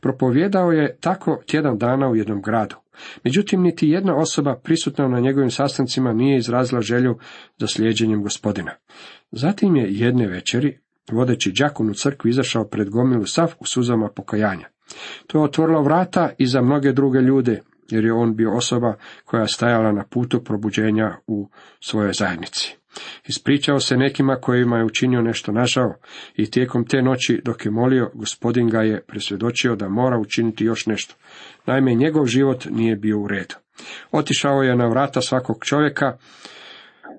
Propovjedao 0.00 0.72
je 0.72 0.96
tako 1.00 1.42
tjedan 1.46 1.78
dana 1.78 2.08
u 2.08 2.16
jednom 2.16 2.42
gradu. 2.42 2.76
Međutim, 3.24 3.62
niti 3.62 3.88
jedna 3.88 4.16
osoba 4.16 4.60
prisutna 4.62 5.08
na 5.08 5.20
njegovim 5.20 5.50
sastancima 5.50 6.12
nije 6.12 6.38
izrazila 6.38 6.80
želju 6.80 7.18
za 7.58 7.66
slijeđenjem 7.66 8.22
gospodina. 8.22 8.72
Zatim 9.32 9.76
je 9.76 9.86
jedne 9.88 10.26
večeri, 10.26 10.78
vodeći 11.12 11.52
đakon 11.52 11.90
u 11.90 11.94
crkvu, 11.94 12.28
izašao 12.28 12.68
pred 12.68 12.90
gomilu 12.90 13.26
sav 13.26 13.54
u 13.60 13.66
suzama 13.66 14.08
pokajanja. 14.16 14.68
To 15.26 15.38
je 15.38 15.44
otvorilo 15.44 15.82
vrata 15.82 16.30
i 16.38 16.46
za 16.46 16.62
mnoge 16.62 16.92
druge 16.92 17.18
ljude, 17.18 17.62
jer 17.90 18.04
je 18.04 18.12
on 18.12 18.36
bio 18.36 18.56
osoba 18.56 18.94
koja 19.24 19.46
stajala 19.46 19.92
na 19.92 20.04
putu 20.10 20.44
probuđenja 20.44 21.16
u 21.26 21.48
svojoj 21.80 22.12
zajednici. 22.12 22.77
Ispričao 23.28 23.80
se 23.80 23.96
nekima 23.96 24.36
kojima 24.36 24.78
je 24.78 24.84
učinio 24.84 25.22
nešto 25.22 25.52
nažao 25.52 25.94
i 26.34 26.50
tijekom 26.50 26.86
te 26.86 27.02
noći 27.02 27.40
dok 27.44 27.64
je 27.64 27.70
molio, 27.70 28.10
gospodin 28.14 28.68
ga 28.68 28.82
je 28.82 29.02
presvjedočio 29.06 29.76
da 29.76 29.88
mora 29.88 30.18
učiniti 30.18 30.64
još 30.64 30.86
nešto. 30.86 31.14
Naime, 31.66 31.94
njegov 31.94 32.26
život 32.26 32.64
nije 32.70 32.96
bio 32.96 33.18
u 33.18 33.28
redu. 33.28 33.54
Otišao 34.12 34.62
je 34.62 34.76
na 34.76 34.86
vrata 34.88 35.20
svakog 35.20 35.64
čovjeka 35.64 36.16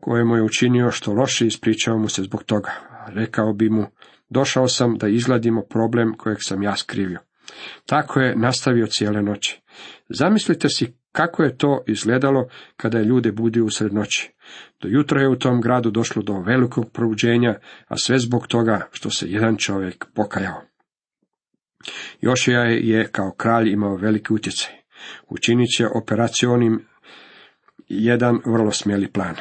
kojemu 0.01 0.35
je 0.35 0.43
učinio 0.43 0.91
što 0.91 1.13
loše 1.13 1.47
ispričao 1.47 1.97
mu 1.97 2.09
se 2.09 2.23
zbog 2.23 2.43
toga. 2.43 2.71
Rekao 3.07 3.53
bi 3.53 3.69
mu, 3.69 3.85
došao 4.29 4.67
sam 4.67 4.97
da 4.97 5.07
izgladimo 5.07 5.61
problem 5.61 6.13
kojeg 6.17 6.37
sam 6.41 6.63
ja 6.63 6.75
skrivio. 6.75 7.19
Tako 7.85 8.19
je 8.19 8.35
nastavio 8.35 8.87
cijele 8.87 9.21
noći. 9.21 9.61
Zamislite 10.09 10.69
si 10.69 10.93
kako 11.19 11.43
je 11.43 11.57
to 11.57 11.83
izgledalo 11.87 12.47
kada 12.77 12.97
je 12.97 13.05
ljude 13.05 13.31
budio 13.31 13.65
usred 13.65 13.93
noći. 13.93 14.31
Do 14.81 14.87
jutra 14.87 15.21
je 15.21 15.29
u 15.29 15.35
tom 15.35 15.61
gradu 15.61 15.91
došlo 15.91 16.21
do 16.21 16.39
velikog 16.39 16.91
probuđenja, 16.93 17.55
a 17.87 17.97
sve 17.97 18.19
zbog 18.19 18.47
toga 18.47 18.87
što 18.91 19.09
se 19.09 19.25
jedan 19.29 19.57
čovjek 19.57 20.05
pokajao. 20.15 20.61
Jošija 22.21 22.61
je 22.63 23.07
kao 23.11 23.31
kralj 23.31 23.69
imao 23.69 23.95
veliki 23.95 24.33
utjecaj. 24.33 24.71
Učinit 25.29 25.67
će 25.77 25.87
operacionim 25.87 26.85
jedan 27.87 28.39
vrlo 28.45 28.71
smjeli 28.71 29.11
plan. 29.11 29.35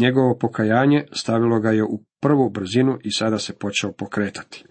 Njegovo 0.00 0.38
pokajanje 0.38 1.04
stavilo 1.12 1.60
ga 1.60 1.70
je 1.70 1.84
u 1.84 2.04
prvu 2.20 2.50
brzinu 2.50 2.98
i 3.02 3.12
sada 3.12 3.38
se 3.38 3.58
počeo 3.58 3.92
pokretati. 3.92 4.64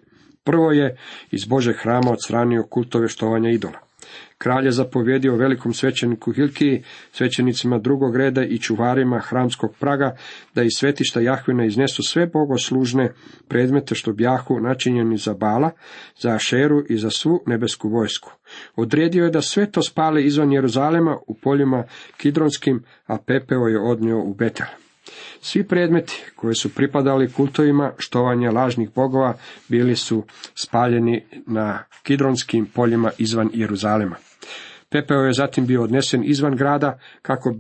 Prvo 0.44 0.72
je 0.72 0.98
iz 1.32 1.46
Bože 1.46 1.74
hrama 1.74 2.12
odstranio 2.12 2.68
kultove 2.70 3.08
štovanja 3.08 3.50
idola. 3.50 3.89
Kralj 4.38 4.66
je 4.66 4.72
zapovjedio 4.72 5.36
velikom 5.36 5.74
svećeniku 5.74 6.32
Hilkiji, 6.32 6.84
svećenicima 7.12 7.78
drugog 7.78 8.16
reda 8.16 8.44
i 8.44 8.58
čuvarima 8.58 9.20
hramskog 9.20 9.76
praga, 9.80 10.16
da 10.56 10.64
iz 10.64 10.72
svetišta 10.76 11.20
Jahvina 11.20 11.66
iznesu 11.66 12.04
sve 12.04 12.28
bogoslužne 12.28 13.14
predmete 13.48 13.96
što 13.96 14.14
bjahu 14.14 14.60
načinjeni 14.60 15.18
za 15.18 15.34
Bala, 15.34 15.72
za 16.20 16.36
Ašeru 16.36 16.84
i 16.90 16.98
za 16.98 17.10
svu 17.10 17.44
nebesku 17.46 17.90
vojsku. 17.90 18.32
Odredio 18.76 19.24
je 19.24 19.32
da 19.32 19.42
sve 19.42 19.72
to 19.72 19.82
spale 19.82 20.24
izvan 20.24 20.52
Jeruzalema 20.52 21.18
u 21.28 21.34
poljima 21.34 21.84
kidronskim, 22.18 22.84
a 23.08 23.18
pepeo 23.18 23.68
je 23.68 23.80
odnio 23.80 24.20
u 24.20 24.34
Betel. 24.34 24.68
Svi 25.42 25.68
predmeti 25.68 26.24
koji 26.36 26.56
su 26.56 26.74
pripadali 26.74 27.32
kultovima 27.32 27.94
štovanja 27.98 28.52
lažnih 28.52 28.90
bogova 28.96 29.34
bili 29.68 29.96
su 29.96 30.24
spaljeni 30.56 31.26
na 31.48 31.84
kidronskim 32.04 32.66
poljima 32.66 33.12
izvan 33.18 33.50
Jeruzalema. 33.54 34.16
Pepeo 34.90 35.22
je 35.22 35.34
zatim 35.34 35.66
bio 35.66 35.84
odnesen 35.84 36.24
izvan 36.24 36.56
grada 36.56 37.00
kako 37.22 37.56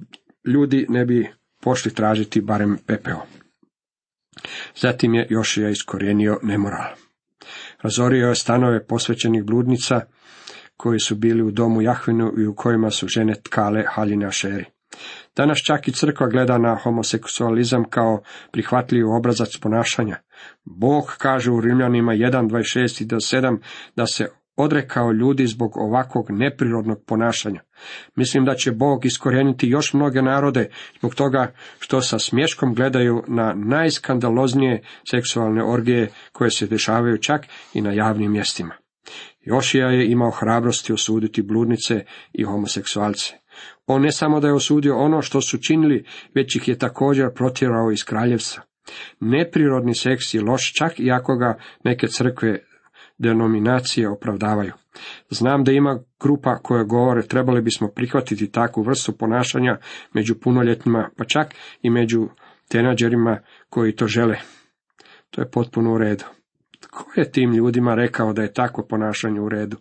ljudi 0.46 0.86
ne 0.90 1.06
bi 1.06 1.30
pošli 1.62 1.94
tražiti 1.94 2.42
barem 2.42 2.78
pepeo. 2.88 3.22
Zatim 4.76 5.14
je 5.14 5.28
Jošija 5.30 5.70
iskorijenio 5.70 6.40
nemoral. 6.44 6.86
Razorio 7.82 8.28
je 8.30 8.36
stanove 8.36 8.86
posvećenih 8.86 9.44
bludnica 9.44 10.02
koji 10.78 11.00
su 11.00 11.16
bili 11.16 11.42
u 11.44 11.52
domu 11.52 11.82
Jahvinu 11.82 12.34
i 12.38 12.46
u 12.46 12.56
kojima 12.56 12.92
su 12.92 13.08
žene 13.08 13.34
tkale 13.44 13.84
haljine 13.88 14.26
ašeri. 14.26 14.66
Danas 15.40 15.58
čak 15.58 15.88
i 15.88 15.92
crkva 15.92 16.28
gleda 16.28 16.58
na 16.58 16.76
homoseksualizam 16.84 17.84
kao 17.90 18.22
prihvatljiv 18.52 19.12
obrazac 19.12 19.58
ponašanja. 19.62 20.18
Bog 20.66 21.16
kaže 21.18 21.52
u 21.52 21.62
Rimljanima 21.62 22.12
1.26 22.12 23.04
i 23.04 23.06
7 23.06 23.58
da 23.96 24.06
se 24.06 24.28
odrekao 24.56 25.12
ljudi 25.12 25.48
zbog 25.48 25.78
ovakvog 25.78 26.26
neprirodnog 26.30 27.04
ponašanja. 27.08 27.62
Mislim 28.16 28.46
da 28.46 28.56
će 28.56 28.72
Bog 28.72 29.06
iskorijeniti 29.06 29.68
još 29.68 29.94
mnoge 29.94 30.22
narode 30.22 30.70
zbog 31.00 31.16
toga 31.16 31.54
što 31.80 32.02
sa 32.02 32.20
smješkom 32.20 32.74
gledaju 32.74 33.24
na 33.28 33.54
najskandaloznije 33.54 34.84
seksualne 35.12 35.64
orgije 35.64 36.10
koje 36.32 36.52
se 36.52 36.68
dešavaju 36.68 37.18
čak 37.18 37.48
i 37.74 37.82
na 37.82 37.92
javnim 37.92 38.32
mjestima. 38.32 38.76
Jošija 39.42 39.88
je 39.88 40.12
imao 40.12 40.32
hrabrosti 40.32 40.94
osuditi 40.94 41.42
bludnice 41.42 42.06
i 42.34 42.44
homoseksualce. 42.44 43.34
On 43.86 44.02
ne 44.02 44.12
samo 44.12 44.40
da 44.40 44.48
je 44.48 44.54
osudio 44.54 44.98
ono 44.98 45.22
što 45.22 45.42
su 45.42 45.58
činili, 45.58 46.06
već 46.36 46.56
ih 46.56 46.68
je 46.68 46.78
također 46.78 47.34
protjerao 47.36 47.92
iz 47.92 48.04
kraljevstva. 48.04 48.64
Neprirodni 49.20 49.96
seks 49.96 50.34
je 50.34 50.42
loš 50.42 50.74
čak 50.74 51.00
i 51.00 51.12
ako 51.12 51.36
ga 51.36 51.58
neke 51.84 52.08
crkve 52.08 52.60
denominacije 53.18 54.10
opravdavaju. 54.10 54.74
Znam 55.30 55.64
da 55.64 55.72
ima 55.72 56.00
grupa 56.20 56.56
koje 56.56 56.86
govore 56.86 57.28
trebali 57.28 57.62
bismo 57.62 57.88
prihvatiti 57.96 58.52
takvu 58.52 58.84
vrstu 58.84 59.18
ponašanja 59.18 59.78
među 60.14 60.36
punoljetnima, 60.40 61.10
pa 61.18 61.26
čak 61.26 61.56
i 61.82 61.90
među 61.90 62.28
tenađerima 62.70 63.40
koji 63.70 63.96
to 63.96 64.08
žele. 64.08 64.38
To 65.30 65.42
je 65.42 65.52
potpuno 65.52 65.94
u 65.94 65.98
redu. 65.98 66.26
Tko 66.80 67.06
je 67.16 67.32
tim 67.32 67.54
ljudima 67.54 67.96
rekao 67.96 68.34
da 68.34 68.42
je 68.42 68.54
takvo 68.54 68.86
ponašanje 68.90 69.42
u 69.42 69.50
redu? 69.50 69.78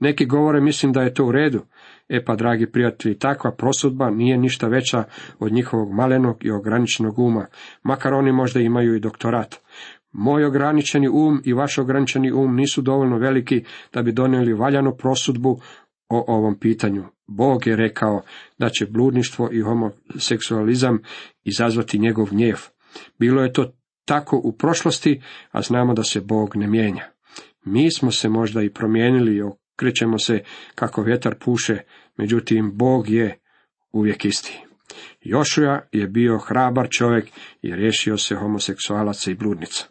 Neki 0.00 0.26
govore 0.26 0.60
mislim 0.60 0.92
da 0.92 1.02
je 1.02 1.14
to 1.14 1.24
u 1.24 1.32
redu, 1.32 1.62
E 2.08 2.24
pa, 2.24 2.36
dragi 2.36 2.66
prijatelji, 2.66 3.18
takva 3.18 3.52
prosudba 3.52 4.10
nije 4.10 4.38
ništa 4.38 4.68
veća 4.68 5.04
od 5.38 5.52
njihovog 5.52 5.92
malenog 5.92 6.44
i 6.44 6.50
ograničenog 6.50 7.18
uma, 7.18 7.46
makar 7.82 8.14
oni 8.14 8.32
možda 8.32 8.60
imaju 8.60 8.94
i 8.94 9.00
doktorat. 9.00 9.60
Moj 10.12 10.44
ograničeni 10.44 11.08
um 11.08 11.42
i 11.44 11.52
vaš 11.52 11.78
ograničeni 11.78 12.32
um 12.32 12.56
nisu 12.56 12.82
dovoljno 12.82 13.18
veliki 13.18 13.64
da 13.92 14.02
bi 14.02 14.12
donijeli 14.12 14.52
valjanu 14.52 14.96
prosudbu 14.96 15.60
o 16.08 16.24
ovom 16.28 16.58
pitanju. 16.58 17.04
Bog 17.26 17.66
je 17.66 17.76
rekao 17.76 18.22
da 18.58 18.68
će 18.68 18.86
bludništvo 18.86 19.48
i 19.52 19.60
homoseksualizam 19.60 20.98
izazvati 21.44 21.98
njegov 21.98 22.26
gnjev. 22.30 22.56
Bilo 23.18 23.42
je 23.42 23.52
to 23.52 23.72
tako 24.04 24.40
u 24.44 24.52
prošlosti, 24.52 25.22
a 25.50 25.62
znamo 25.62 25.94
da 25.94 26.02
se 26.02 26.20
Bog 26.20 26.56
ne 26.56 26.66
mijenja. 26.66 27.04
Mi 27.64 27.92
smo 27.92 28.10
se 28.10 28.28
možda 28.28 28.62
i 28.62 28.70
promijenili 28.70 29.36
i 29.36 29.42
okrećemo 29.74 30.18
se 30.18 30.42
kako 30.74 31.02
vjetar 31.02 31.34
puše, 31.44 31.78
međutim 32.16 32.72
Bog 32.74 33.10
je 33.10 33.38
uvijek 33.92 34.24
isti. 34.24 34.60
Jošuja 35.20 35.88
je 35.92 36.08
bio 36.08 36.38
hrabar 36.38 36.88
čovjek 36.90 37.28
i 37.62 37.74
riješio 37.74 38.18
se 38.18 38.34
homoseksualaca 38.34 39.30
i 39.30 39.34
bludnica. 39.34 39.84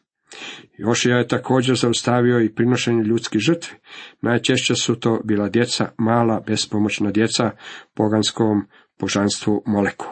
Jošija 0.78 1.18
je 1.18 1.28
također 1.28 1.75
zaustavio 1.75 2.42
i 2.42 2.54
prinošenje 2.56 3.04
ljudskih 3.04 3.42
žrtvi. 3.42 3.78
Najčešće 4.22 4.75
su 4.75 4.96
to 4.96 5.22
bila 5.24 5.50
djeca, 5.50 5.92
mala, 5.98 6.44
bespomoćna 6.48 7.12
djeca, 7.12 7.52
poganskom 7.94 8.68
božanstvu 9.00 9.63
Moleku. 9.66 10.06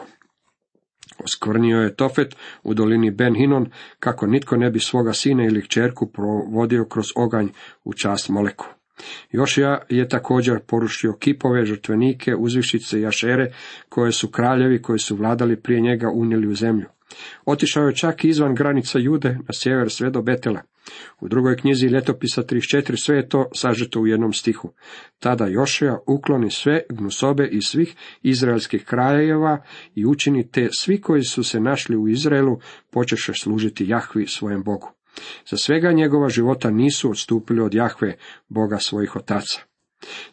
Oskvrnio 1.24 1.80
je 1.80 1.94
Tofet 1.96 2.36
u 2.62 2.74
dolini 2.74 3.10
Ben 3.10 3.34
Hinon, 3.34 3.70
kako 3.98 4.26
nitko 4.26 4.56
ne 4.56 4.70
bi 4.70 4.80
svoga 4.80 5.12
sina 5.12 5.44
ili 5.44 5.62
kćerku 5.62 6.12
provodio 6.12 6.84
kroz 6.84 7.06
oganj 7.16 7.48
u 7.84 7.92
čast 7.92 8.28
Moleku. 8.28 8.66
Jošija 9.30 9.82
je 9.88 10.08
također 10.08 10.60
porušio 10.66 11.16
kipove, 11.20 11.64
žrtvenike, 11.64 12.34
uzvišice 12.34 13.00
i 13.00 13.06
ašere, 13.06 13.52
koje 13.88 14.12
su 14.12 14.28
kraljevi 14.28 14.82
koji 14.82 14.98
su 14.98 15.16
vladali 15.16 15.62
prije 15.62 15.80
njega 15.80 16.08
unijeli 16.14 16.46
u 16.46 16.54
zemlju. 16.54 16.86
Otišao 17.44 17.86
je 17.86 17.96
čak 17.96 18.24
izvan 18.24 18.54
granica 18.54 18.98
Jude 18.98 19.28
na 19.28 19.52
sjever 19.52 19.90
sve 19.90 20.10
do 20.10 20.22
Betela. 20.22 20.62
U 21.20 21.28
drugoj 21.28 21.56
knjizi 21.56 21.86
ljetopisa 21.86 22.42
34 22.42 23.04
sve 23.04 23.16
je 23.16 23.28
to 23.28 23.48
sažeto 23.54 24.00
u 24.00 24.06
jednom 24.06 24.32
stihu. 24.32 24.72
Tada 25.18 25.46
Jošija 25.46 25.98
ukloni 26.06 26.50
sve 26.50 26.80
gnusobe 26.88 27.48
iz 27.52 27.62
svih 27.64 27.94
izraelskih 28.22 28.84
krajeva 28.84 29.62
i 29.94 30.06
učini 30.06 30.50
te 30.50 30.68
svi 30.78 31.00
koji 31.00 31.22
su 31.22 31.44
se 31.44 31.60
našli 31.60 31.96
u 31.96 32.08
Izraelu 32.08 32.58
počeše 32.90 33.32
služiti 33.34 33.88
Jahvi 33.88 34.26
svojem 34.26 34.62
Bogu. 34.62 35.01
Za 35.50 35.56
svega 35.56 35.92
njegova 35.92 36.28
života 36.28 36.70
nisu 36.70 37.10
odstupili 37.10 37.60
od 37.60 37.74
Jahve, 37.74 38.16
Boga 38.48 38.78
svojih 38.78 39.16
otaca. 39.16 39.60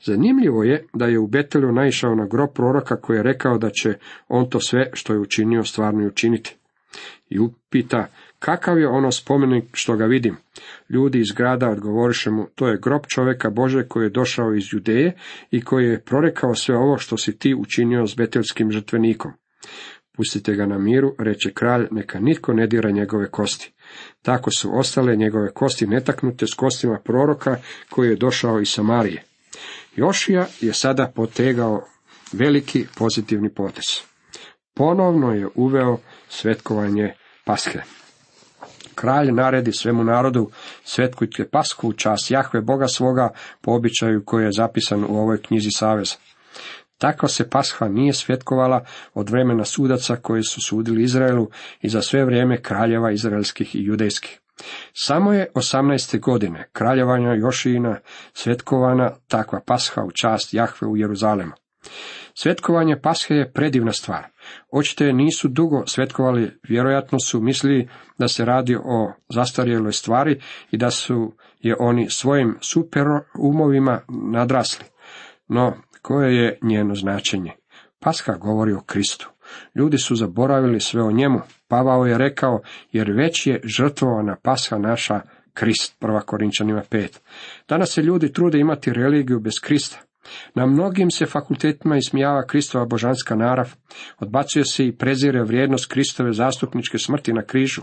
Zanimljivo 0.03 0.63
je 0.63 0.85
da 0.93 1.05
je 1.05 1.19
u 1.19 1.27
Betelu 1.27 1.71
naišao 1.71 2.15
na 2.15 2.25
grob 2.25 2.49
proroka 2.53 3.01
koji 3.01 3.17
je 3.17 3.23
rekao 3.23 3.57
da 3.57 3.69
će 3.69 3.93
on 4.27 4.49
to 4.49 4.59
sve 4.59 4.89
što 4.93 5.13
je 5.13 5.19
učinio 5.19 5.63
stvarno 5.63 6.03
i 6.03 6.07
učiniti 6.07 6.55
i 7.29 7.39
upita 7.39 8.07
kakav 8.39 8.79
je 8.79 8.87
ono 8.87 9.11
spomenik 9.11 9.65
što 9.73 9.95
ga 9.95 10.05
vidim. 10.05 10.35
Ljudi 10.89 11.19
iz 11.19 11.31
grada 11.31 11.69
odgovoriše 11.69 12.31
mu, 12.31 12.47
to 12.55 12.67
je 12.67 12.79
grob 12.81 13.01
čovjeka 13.07 13.49
Bože 13.49 13.87
koji 13.87 14.05
je 14.05 14.09
došao 14.09 14.53
iz 14.53 14.63
Judeje 14.71 15.13
i 15.51 15.61
koji 15.61 15.85
je 15.85 16.01
prorekao 16.01 16.55
sve 16.55 16.77
ovo 16.77 16.97
što 16.97 17.17
si 17.17 17.37
ti 17.37 17.55
učinio 17.55 18.07
s 18.07 18.15
betelskim 18.15 18.71
žrtvenikom. 18.71 19.31
Pustite 20.15 20.55
ga 20.55 20.65
na 20.65 20.77
miru, 20.77 21.15
reče 21.19 21.51
kralj, 21.53 21.87
neka 21.91 22.19
nitko 22.19 22.53
ne 22.53 22.67
dira 22.67 22.91
njegove 22.91 23.31
kosti. 23.31 23.73
Tako 24.21 24.51
su 24.51 24.79
ostale 24.79 25.15
njegove 25.15 25.53
kosti 25.53 25.87
netaknute 25.87 26.47
s 26.47 26.53
kostima 26.53 26.99
proroka 27.03 27.57
koji 27.89 28.09
je 28.09 28.15
došao 28.15 28.59
iz 28.59 28.69
Samarije. 28.69 29.23
Jošija 29.95 30.47
je 30.61 30.73
sada 30.73 31.11
potegao 31.15 31.85
veliki 32.31 32.85
pozitivni 32.97 33.53
potez. 33.53 33.85
Ponovno 34.75 35.33
je 35.33 35.47
uveo 35.55 35.97
svetkovanje 36.29 37.13
Pashe. 37.45 37.81
Kralj 38.95 39.31
naredi 39.31 39.71
svemu 39.71 40.03
narodu, 40.03 40.51
svetkujte 40.83 41.49
pasku 41.49 41.87
u 41.87 41.93
čas 41.93 42.19
Jahve 42.29 42.61
Boga 42.61 42.87
svoga 42.87 43.29
po 43.61 43.71
običaju 43.71 44.23
koji 44.25 44.45
je 44.45 44.51
zapisan 44.51 45.03
u 45.03 45.17
ovoj 45.17 45.41
knjizi 45.41 45.69
Saveza. 45.71 46.15
Takva 46.99 47.27
se 47.27 47.49
pasha 47.49 47.87
nije 47.87 48.13
svjetkovala 48.13 48.85
od 49.13 49.29
vremena 49.29 49.65
sudaca 49.65 50.15
koji 50.15 50.43
su 50.43 50.61
sudili 50.61 51.03
Izraelu 51.03 51.49
i 51.81 51.89
za 51.89 52.01
sve 52.01 52.25
vrijeme 52.25 52.61
kraljeva 52.61 53.11
izraelskih 53.11 53.75
i 53.75 53.83
judejskih. 53.83 54.39
Samo 54.93 55.33
je 55.33 55.47
18. 55.55 56.19
godine 56.19 56.69
kraljevanja 56.71 57.33
Jošina 57.33 57.99
svetkovana 58.33 59.11
takva 59.27 59.61
pasha 59.65 60.01
u 60.03 60.11
čast 60.11 60.53
Jahve 60.53 60.87
u 60.87 60.97
Jeruzalemu. 60.97 61.51
Svetkovanje 62.33 63.01
Pashe 63.01 63.35
je 63.35 63.51
predivna 63.51 63.91
stvar. 63.91 64.27
Očite 64.71 65.13
nisu 65.13 65.47
dugo 65.47 65.83
svetkovali, 65.87 66.59
vjerojatno 66.69 67.19
su 67.19 67.41
mislili 67.41 67.89
da 68.17 68.27
se 68.27 68.45
radi 68.45 68.75
o 68.75 69.13
zastarjeloj 69.29 69.91
stvari 69.91 70.41
i 70.71 70.77
da 70.77 70.91
su 70.91 71.33
je 71.59 71.75
oni 71.79 72.09
svojim 72.09 72.57
super 72.61 73.03
umovima 73.39 74.01
nadrasli. 74.31 74.85
No, 75.47 75.73
koje 76.01 76.35
je 76.35 76.57
njeno 76.61 76.95
značenje? 76.95 77.51
Pasha 77.99 78.33
govori 78.33 78.73
o 78.73 78.81
Kristu. 78.81 79.29
Ljudi 79.75 79.97
su 79.97 80.15
zaboravili 80.15 80.79
sve 80.79 81.03
o 81.03 81.11
njemu. 81.11 81.41
Pavao 81.67 82.05
je 82.05 82.17
rekao, 82.17 82.61
jer 82.91 83.11
već 83.11 83.47
je 83.47 83.61
žrtvovana 83.63 84.35
pasha 84.43 84.77
naša 84.77 85.21
Krist, 85.53 85.99
prva 85.99 86.21
Korinčanima 86.21 86.81
5. 86.91 87.19
Danas 87.69 87.93
se 87.93 88.01
ljudi 88.01 88.33
trude 88.33 88.59
imati 88.59 88.93
religiju 88.93 89.39
bez 89.39 89.53
Krista. 89.63 89.97
Na 90.55 90.65
mnogim 90.65 91.11
se 91.11 91.25
fakultetima 91.25 91.97
ismijava 91.97 92.45
Kristova 92.45 92.85
božanska 92.85 93.35
narav, 93.35 93.73
odbacuje 94.19 94.65
se 94.65 94.87
i 94.87 94.91
prezire 94.91 95.43
vrijednost 95.43 95.91
Kristove 95.91 96.33
zastupničke 96.33 96.97
smrti 96.97 97.33
na 97.33 97.41
križu, 97.41 97.81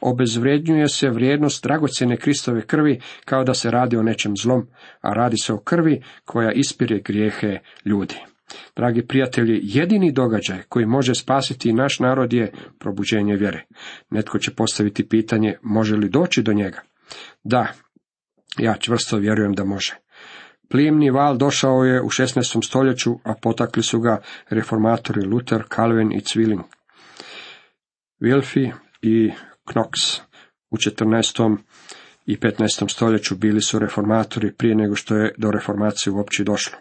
obezvrednjuje 0.00 0.88
se 0.88 1.10
vrijednost 1.10 1.62
dragocjene 1.62 2.16
Kristove 2.16 2.66
krvi 2.66 3.00
kao 3.24 3.44
da 3.44 3.54
se 3.54 3.70
radi 3.70 3.96
o 3.96 4.02
nečem 4.02 4.36
zlom, 4.36 4.66
a 5.00 5.12
radi 5.12 5.36
se 5.36 5.52
o 5.52 5.58
krvi 5.58 6.02
koja 6.24 6.52
ispire 6.52 6.98
grijehe 6.98 7.58
ljudi. 7.84 8.16
Dragi 8.76 9.06
prijatelji, 9.06 9.60
jedini 9.62 10.12
događaj 10.12 10.62
koji 10.68 10.86
može 10.86 11.14
spasiti 11.14 11.72
naš 11.72 11.98
narod 11.98 12.32
je 12.32 12.52
probuđenje 12.78 13.36
vjere. 13.36 13.64
Netko 14.10 14.38
će 14.38 14.54
postaviti 14.54 15.08
pitanje, 15.08 15.56
može 15.62 15.96
li 15.96 16.08
doći 16.08 16.42
do 16.42 16.52
njega? 16.52 16.80
Da, 17.44 17.72
ja 18.58 18.76
čvrsto 18.76 19.16
vjerujem 19.16 19.52
da 19.52 19.64
može. 19.64 19.94
Plimni 20.68 21.10
val 21.10 21.36
došao 21.36 21.84
je 21.84 22.02
u 22.02 22.08
16. 22.08 22.66
stoljeću, 22.66 23.18
a 23.24 23.34
potakli 23.42 23.82
su 23.82 24.00
ga 24.00 24.20
reformatori 24.50 25.26
Luther, 25.26 25.62
Calvin 25.74 26.12
i 26.12 26.20
Zwilling. 26.20 26.62
Wilfi 28.20 28.72
i 29.02 29.30
Knox 29.66 30.20
u 30.70 30.76
14. 30.76 31.56
i 32.26 32.36
15. 32.36 32.92
stoljeću 32.92 33.36
bili 33.36 33.60
su 33.60 33.78
reformatori 33.78 34.52
prije 34.52 34.74
nego 34.74 34.94
što 34.94 35.16
je 35.16 35.34
do 35.38 35.50
reformacije 35.50 36.12
uopće 36.12 36.44
došlo. 36.44 36.78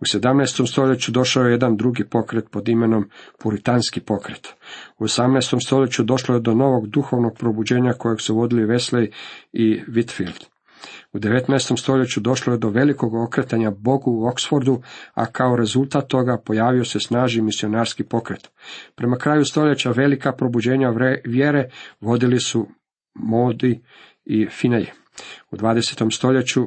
U 0.00 0.04
17. 0.04 0.66
stoljeću 0.66 1.12
došao 1.12 1.44
je 1.44 1.52
jedan 1.52 1.76
drugi 1.76 2.04
pokret 2.04 2.44
pod 2.50 2.68
imenom 2.68 3.10
Puritanski 3.38 4.00
pokret. 4.00 4.48
U 4.98 5.04
18. 5.04 5.66
stoljeću 5.66 6.02
došlo 6.02 6.34
je 6.34 6.40
do 6.40 6.54
novog 6.54 6.88
duhovnog 6.88 7.36
probuđenja 7.38 7.92
kojeg 7.92 8.20
su 8.20 8.36
vodili 8.36 8.66
Wesley 8.66 9.12
i 9.52 9.80
Whitfield. 9.88 10.44
U 11.12 11.18
19. 11.18 11.78
stoljeću 11.78 12.20
došlo 12.20 12.52
je 12.52 12.58
do 12.58 12.68
velikog 12.68 13.14
okretanja 13.14 13.70
Bogu 13.70 14.10
u 14.10 14.24
Oxfordu, 14.24 14.82
a 15.14 15.26
kao 15.26 15.56
rezultat 15.56 16.08
toga 16.08 16.42
pojavio 16.44 16.84
se 16.84 17.00
snaži 17.00 17.42
misionarski 17.42 18.04
pokret. 18.04 18.50
Prema 18.94 19.16
kraju 19.16 19.44
stoljeća 19.44 19.90
velika 19.90 20.32
probuđenja 20.32 20.92
vjere 21.24 21.70
vodili 22.00 22.40
su 22.40 22.66
Modi 23.14 23.82
i 24.24 24.46
Finej. 24.50 24.90
U 25.50 25.56
20. 25.56 26.16
stoljeću 26.16 26.66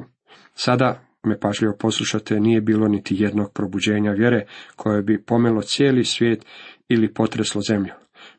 sada 0.54 1.00
me 1.24 1.40
pažljivo 1.40 1.74
poslušate, 1.78 2.40
nije 2.40 2.60
bilo 2.60 2.88
niti 2.88 3.16
jednog 3.18 3.52
probuđenja 3.52 4.10
vjere 4.10 4.46
koje 4.76 5.02
bi 5.02 5.22
pomelo 5.22 5.62
cijeli 5.62 6.04
svijet 6.04 6.44
ili 6.88 7.14
potreslo 7.14 7.60
zemlju. 7.68 7.92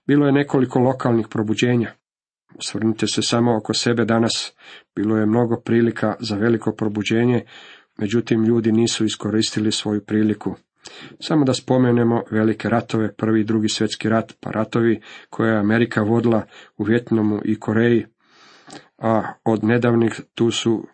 Bilo 0.08 0.26
je 0.26 0.32
nekoliko 0.32 0.80
lokalnih 0.80 1.28
probuđenja. 1.30 1.94
Osvrnite 2.58 3.08
se 3.08 3.22
samo 3.22 3.58
oko 3.58 3.74
sebe 3.74 4.06
danas. 4.06 4.54
Bilo 4.96 5.18
je 5.18 5.26
mnogo 5.26 5.62
prilika 5.66 6.16
za 6.20 6.36
veliko 6.36 6.72
probuđenje, 6.72 7.46
međutim 7.98 8.44
ljudi 8.44 8.72
nisu 8.72 9.06
iskoristili 9.06 9.72
svoju 9.72 10.06
priliku. 10.06 10.56
Samo 11.20 11.46
da 11.46 11.54
spomenemo 11.54 12.24
velike 12.32 12.70
ratove, 12.70 13.14
prvi 13.16 13.42
i 13.42 13.44
drugi 13.44 13.70
svjetski 13.70 14.10
rat, 14.10 14.34
pa 14.40 14.52
ratovi 14.52 15.02
koje 15.30 15.52
je 15.52 15.60
Amerika 15.60 16.02
vodila 16.02 16.46
u 16.78 16.84
Vjetnamu 16.84 17.40
i 17.46 17.60
Koreji, 17.60 18.06
a 18.98 19.34
od 19.46 19.64
nedavnih 19.64 20.22
tu 20.36 20.52
su 20.52 20.88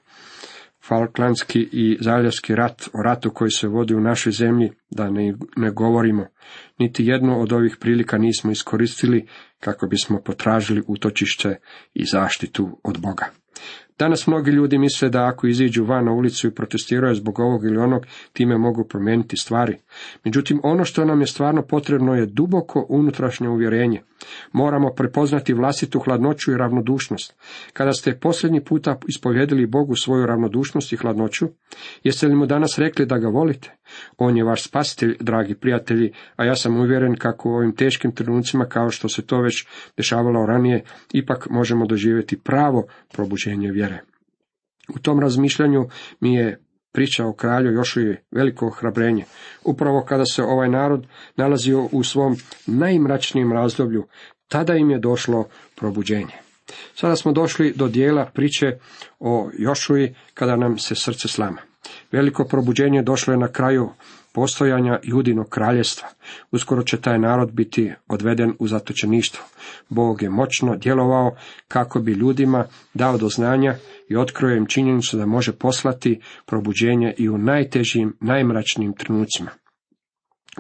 Falklandski 0.84 1.70
i 1.72 1.98
Zaljevski 2.02 2.56
rat, 2.56 2.90
o 2.94 3.04
ratu 3.04 3.32
koji 3.32 3.52
se 3.52 3.68
vodi 3.68 3.96
u 3.96 4.02
našoj 4.02 4.32
zemlji, 4.32 4.72
da 4.90 5.10
ne, 5.10 5.36
ne 5.56 5.72
govorimo. 5.72 6.26
Niti 6.82 7.06
jednu 7.06 7.42
od 7.42 7.54
ovih 7.54 7.78
prilika 7.80 8.18
nismo 8.18 8.52
iskoristili 8.52 9.28
kako 9.60 9.88
bismo 9.88 10.22
potražili 10.26 10.84
utočište 10.88 11.60
i 11.94 12.06
zaštitu 12.06 12.80
od 12.84 13.02
Boga. 13.02 13.26
Danas 14.00 14.28
mnogi 14.28 14.52
ljudi 14.52 14.78
misle 14.78 15.10
da 15.10 15.26
ako 15.26 15.48
iziđu 15.48 15.84
van 15.86 16.06
na 16.06 16.12
ulicu 16.12 16.48
i 16.48 16.54
protestiraju 16.56 17.16
zbog 17.16 17.40
ovog 17.40 17.66
ili 17.66 17.78
onog, 17.78 18.06
time 18.34 18.58
mogu 18.58 18.84
promijeniti 18.84 19.38
stvari. 19.38 19.78
Međutim, 20.26 20.60
ono 20.64 20.86
što 20.86 21.06
nam 21.06 21.22
je 21.22 21.28
stvarno 21.28 21.62
potrebno 21.62 22.16
je 22.16 22.26
duboko 22.26 22.86
unutrašnje 22.90 23.50
uvjerenje. 23.50 24.02
Moramo 24.52 24.90
prepoznati 24.96 25.54
vlastitu 25.54 26.00
hladnoću 26.00 26.52
i 26.52 26.58
ravnodušnost. 26.58 27.36
Kada 27.74 27.94
ste 27.94 28.20
posljednji 28.20 28.64
puta 28.64 29.00
ispovjedili 29.08 29.66
Bogu 29.66 29.96
svoju 29.96 30.26
ravnodušnost 30.26 30.94
i 30.94 30.98
hladnoću, 30.98 31.48
jeste 32.04 32.28
li 32.28 32.36
mu 32.36 32.46
danas 32.46 32.80
rekli 32.80 33.06
da 33.06 33.18
ga 33.18 33.28
volite? 33.28 33.76
On 34.18 34.38
je 34.38 34.44
vaš 34.44 34.64
spasitelj, 34.64 35.18
dragi 35.20 35.56
prijatelji, 35.56 36.14
a 36.36 36.46
ja 36.46 36.56
sam 36.56 36.78
uvjeren 36.78 37.16
kako 37.16 37.50
u 37.50 37.54
ovim 37.54 37.76
teškim 37.76 38.16
trenucima, 38.16 38.66
kao 38.66 38.90
što 38.90 39.10
se 39.10 39.26
to 39.26 39.42
već 39.42 39.66
dešavalo 39.98 40.46
ranije, 40.46 40.84
ipak 41.14 41.48
možemo 41.50 41.86
doživjeti 41.86 42.38
pravo 42.38 42.88
probuđenje 43.14 43.72
vjere. 43.72 44.00
U 44.96 45.00
tom 45.00 45.20
razmišljanju 45.20 45.88
mi 46.20 46.36
je 46.36 46.60
priča 46.92 47.26
o 47.26 47.34
kralju 47.34 47.72
Jošuji 47.72 48.16
veliko 48.32 48.68
ohrabrenje. 48.68 49.26
Upravo 49.64 50.02
kada 50.02 50.26
se 50.26 50.44
ovaj 50.44 50.70
narod 50.70 51.08
nalazio 51.36 51.90
u 51.92 52.04
svom 52.04 52.36
najmračnijem 52.68 53.54
razdoblju, 53.54 54.08
tada 54.48 54.76
im 54.76 54.92
je 54.92 55.00
došlo 55.00 55.48
probuđenje. 55.76 56.34
Sada 56.96 57.16
smo 57.16 57.32
došli 57.32 57.74
do 57.76 57.88
dijela 57.88 58.26
priče 58.34 58.78
o 59.20 59.50
Jošuji 59.58 60.16
kada 60.34 60.56
nam 60.56 60.78
se 60.78 60.96
srce 60.96 61.28
slama. 61.28 61.71
Veliko 62.12 62.46
probuđenje 62.46 63.02
došlo 63.02 63.34
je 63.34 63.38
na 63.38 63.48
kraju 63.48 63.90
postojanja 64.34 65.00
Judinog 65.04 65.50
kraljestva. 65.50 66.08
Uskoro 66.52 66.84
će 66.84 67.02
taj 67.02 67.20
narod 67.20 67.52
biti 67.52 67.92
odveden 68.08 68.54
u 68.60 68.68
zatočeništvo. 68.68 69.44
Bog 69.90 70.22
je 70.22 70.30
moćno 70.30 70.76
djelovao 70.76 71.36
kako 71.68 72.00
bi 72.00 72.12
ljudima 72.12 72.66
dao 72.94 73.18
do 73.18 73.30
znanja 73.30 73.76
i 74.10 74.18
otkrio 74.18 74.56
im 74.56 74.66
činjenicu 74.66 75.18
da 75.18 75.26
može 75.26 75.52
poslati 75.52 76.22
probuđenje 76.46 77.14
i 77.18 77.30
u 77.30 77.38
najtežim, 77.38 78.18
najmračnijim 78.20 78.94
trenucima. 78.94 79.52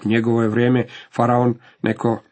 U 0.06 0.10
njegovo 0.10 0.42
je 0.42 0.50
vrijeme 0.50 0.86
faraon 1.16 1.60
neko 1.82 2.24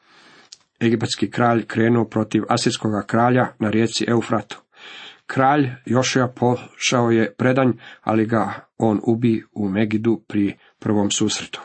egipatski 0.82 1.32
kralj 1.32 1.66
krenuo 1.66 2.06
protiv 2.06 2.44
asirskog 2.50 2.92
kralja 3.08 3.48
na 3.60 3.70
rijeci 3.70 4.06
Eufratu. 4.08 4.62
Kralj 5.30 5.70
Jošija 5.86 6.28
pošao 6.28 7.12
je 7.12 7.34
predanj, 7.38 7.72
ali 8.02 8.26
ga 8.26 8.54
on 8.78 9.00
ubi 9.04 9.44
u 9.54 9.70
Megidu 9.70 10.22
pri 10.28 10.56
prvom 10.80 11.12
susretu. 11.12 11.62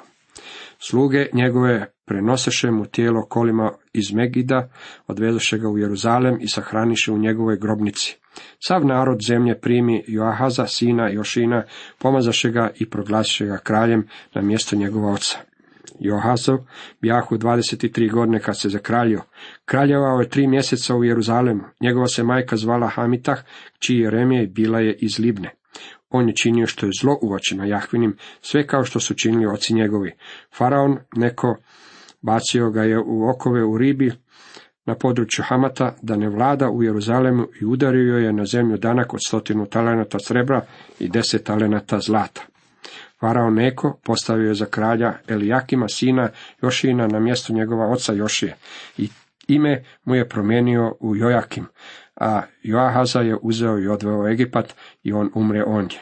Sluge 0.78 1.26
njegove 1.32 1.86
prenoseše 2.04 2.70
mu 2.70 2.86
tijelo 2.86 3.26
kolima 3.28 3.72
iz 3.92 4.12
Megida, 4.12 4.68
odvedoše 5.06 5.58
ga 5.58 5.68
u 5.68 5.78
Jeruzalem 5.78 6.38
i 6.40 6.48
sahraniše 6.48 7.12
u 7.12 7.18
njegovoj 7.18 7.58
grobnici. 7.58 8.18
Sav 8.66 8.86
narod 8.86 9.22
zemlje 9.26 9.60
primi 9.60 10.04
Joahaza, 10.06 10.66
sina 10.66 11.08
Jošina, 11.08 11.64
pomazaše 11.98 12.50
ga 12.50 12.70
i 12.74 12.90
proglasiše 12.90 13.46
ga 13.46 13.58
kraljem 13.58 14.08
na 14.34 14.42
mjesto 14.42 14.76
njegova 14.76 15.12
oca. 15.12 15.38
Johazov 16.00 16.58
bijahu 17.00 17.36
23 17.36 18.12
godine 18.12 18.40
kad 18.40 18.60
se 18.60 18.68
zakraljio. 18.68 19.22
Kraljevao 19.64 20.20
je 20.20 20.28
tri 20.28 20.46
mjeseca 20.46 20.96
u 20.96 21.04
Jeruzalemu. 21.04 21.62
Njegova 21.80 22.06
se 22.06 22.22
majka 22.22 22.56
zvala 22.56 22.88
Hamitah, 22.88 23.38
čiji 23.78 23.98
Jeremije 23.98 24.46
bila 24.46 24.80
je 24.80 24.96
iz 25.00 25.18
Libne. 25.18 25.50
On 26.10 26.28
je 26.28 26.34
činio 26.34 26.66
što 26.66 26.86
je 26.86 26.92
zlo 27.00 27.18
u 27.22 27.32
očima 27.32 27.66
Jahvinim, 27.66 28.16
sve 28.40 28.66
kao 28.66 28.84
što 28.84 29.00
su 29.00 29.14
činili 29.14 29.46
oci 29.46 29.74
njegovi. 29.74 30.12
Faraon, 30.56 30.98
neko, 31.16 31.56
bacio 32.22 32.70
ga 32.70 32.82
je 32.82 32.98
u 32.98 33.28
okove 33.30 33.64
u 33.64 33.78
ribi, 33.78 34.12
na 34.86 34.94
području 34.94 35.44
Hamata, 35.48 35.94
da 36.02 36.16
ne 36.16 36.28
vlada 36.28 36.70
u 36.70 36.82
Jeruzalemu 36.82 37.46
i 37.60 37.64
udario 37.64 38.18
je 38.18 38.32
na 38.32 38.44
zemlju 38.44 38.76
danak 38.76 39.14
od 39.14 39.20
stotinu 39.26 39.66
talenata 39.66 40.18
srebra 40.18 40.60
i 41.00 41.08
deset 41.08 41.44
talenata 41.44 41.98
zlata. 41.98 42.42
Farao 43.24 43.50
Neko 43.50 44.00
postavio 44.04 44.48
je 44.48 44.54
za 44.54 44.66
kralja 44.66 45.12
Elijakima, 45.28 45.88
sina 45.88 46.28
Jošina, 46.62 47.06
na 47.06 47.20
mjesto 47.20 47.52
njegova 47.52 47.86
oca 47.86 48.12
Jošije. 48.12 48.56
I 48.98 49.08
ime 49.48 49.84
mu 50.04 50.14
je 50.14 50.28
promijenio 50.28 50.96
u 51.00 51.16
Jojakim, 51.16 51.66
a 52.16 52.42
Joahaza 52.62 53.20
je 53.20 53.36
uzeo 53.42 53.78
i 53.78 53.88
odveo 53.88 54.28
Egipat 54.28 54.74
i 55.02 55.12
on 55.12 55.30
umre 55.34 55.64
ondje. 55.66 55.98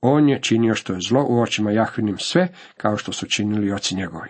On 0.00 0.28
je 0.28 0.42
činio 0.42 0.74
što 0.74 0.92
je 0.92 0.98
zlo 1.08 1.26
u 1.28 1.40
očima 1.40 1.70
Jahvinim 1.70 2.18
sve, 2.18 2.48
kao 2.76 2.96
što 2.96 3.12
su 3.12 3.26
činili 3.26 3.72
oci 3.72 3.94
njegovi. 3.94 4.28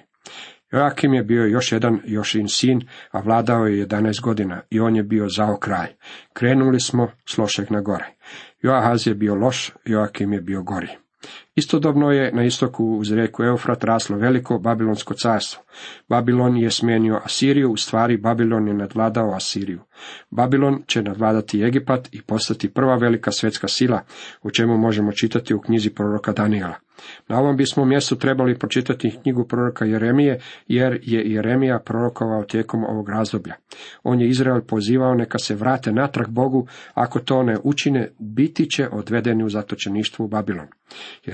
Joakim 0.72 1.14
je 1.14 1.22
bio 1.22 1.46
još 1.46 1.72
jedan 1.72 2.00
Jošin 2.04 2.48
sin, 2.48 2.88
a 3.10 3.20
vladao 3.20 3.66
je 3.66 3.86
11 3.86 4.20
godina 4.20 4.60
i 4.70 4.80
on 4.80 4.96
je 4.96 5.02
bio 5.02 5.28
zao 5.28 5.56
kraj. 5.56 5.88
Krenuli 6.32 6.80
smo 6.80 7.08
s 7.28 7.38
lošeg 7.38 7.70
na 7.70 7.80
gore. 7.80 8.14
Joahaz 8.62 9.06
je 9.06 9.14
bio 9.14 9.34
loš, 9.34 9.72
Joakim 9.84 10.32
je 10.32 10.40
bio 10.40 10.62
gori. 10.62 10.88
Istodobno 11.54 12.10
je 12.10 12.32
na 12.32 12.44
istoku 12.44 12.84
uz 12.84 13.12
rijeku 13.12 13.42
Eufrat 13.42 13.84
raslo 13.84 14.16
veliko 14.16 14.58
Babilonsko 14.58 15.14
carstvo. 15.14 15.62
Babilon 16.08 16.56
je 16.56 16.70
smijenio 16.70 17.20
Asiriju, 17.24 17.72
u 17.72 17.76
stvari 17.76 18.16
Babilon 18.16 18.68
je 18.68 18.74
nadvladao 18.74 19.34
Asiriju. 19.34 19.80
Babilon 20.30 20.82
će 20.86 21.02
nadvladati 21.02 21.62
Egipat 21.62 22.08
i 22.12 22.22
postati 22.22 22.68
prva 22.68 22.96
velika 22.96 23.32
svjetska 23.32 23.68
sila, 23.68 24.00
o 24.42 24.50
čemu 24.50 24.76
možemo 24.78 25.12
čitati 25.12 25.54
u 25.54 25.60
knjizi 25.60 25.90
proroka 25.90 26.32
Daniela. 26.32 26.74
Na 27.28 27.38
ovom 27.38 27.56
bismo 27.56 27.84
mjestu 27.84 28.16
trebali 28.16 28.58
pročitati 28.58 29.18
knjigu 29.22 29.44
proroka 29.44 29.84
Jeremije, 29.84 30.40
jer 30.68 31.00
je 31.02 31.32
Jeremija 31.32 31.78
prorokovao 31.78 32.44
tijekom 32.44 32.84
ovog 32.84 33.08
razdoblja. 33.08 33.54
On 34.02 34.20
je 34.20 34.28
Izrael 34.28 34.60
pozivao 34.60 35.14
neka 35.14 35.38
se 35.38 35.54
vrate 35.54 35.92
natrag 35.92 36.28
Bogu, 36.28 36.66
ako 36.94 37.18
to 37.18 37.42
ne 37.42 37.56
učine, 37.62 38.10
biti 38.18 38.70
će 38.70 38.88
odvedeni 38.88 39.44
u 39.44 39.48
zatočeništvo 39.48 40.24
u 40.24 40.28
Babilon. 40.28 40.66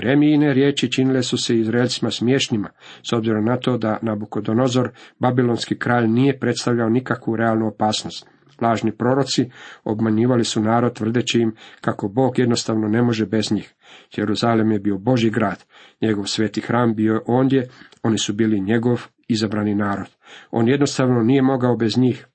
Jeremijine 0.09 0.53
riječi 0.53 0.91
činile 0.91 1.23
su 1.23 1.37
se 1.37 1.59
Izraelcima 1.59 2.11
smiješnima, 2.11 2.69
s 3.09 3.13
obzirom 3.13 3.45
na 3.45 3.57
to 3.57 3.77
da 3.77 3.99
Nabukodonozor, 4.01 4.89
babilonski 5.19 5.79
kralj, 5.79 6.07
nije 6.07 6.39
predstavljao 6.39 6.89
nikakvu 6.89 7.35
realnu 7.35 7.67
opasnost. 7.67 8.27
Lažni 8.61 8.91
proroci 8.91 9.49
obmanjivali 9.83 10.43
su 10.43 10.61
narod 10.61 10.93
tvrdeći 10.93 11.39
im 11.39 11.55
kako 11.81 12.07
Bog 12.07 12.39
jednostavno 12.39 12.87
ne 12.87 13.01
može 13.01 13.25
bez 13.25 13.51
njih. 13.51 13.73
Jeruzalem 14.17 14.71
je 14.71 14.79
bio 14.79 14.97
Boži 14.97 15.29
grad, 15.29 15.65
njegov 16.01 16.25
sveti 16.25 16.61
hram 16.61 16.95
bio 16.95 17.21
ondje, 17.27 17.67
oni 18.03 18.17
su 18.17 18.33
bili 18.33 18.61
njegov 18.61 19.05
izabrani 19.27 19.75
narod. 19.75 20.07
On 20.51 20.67
jednostavno 20.67 21.23
nije 21.23 21.41
mogao 21.41 21.75
bez 21.75 21.97
njih. 21.97 22.27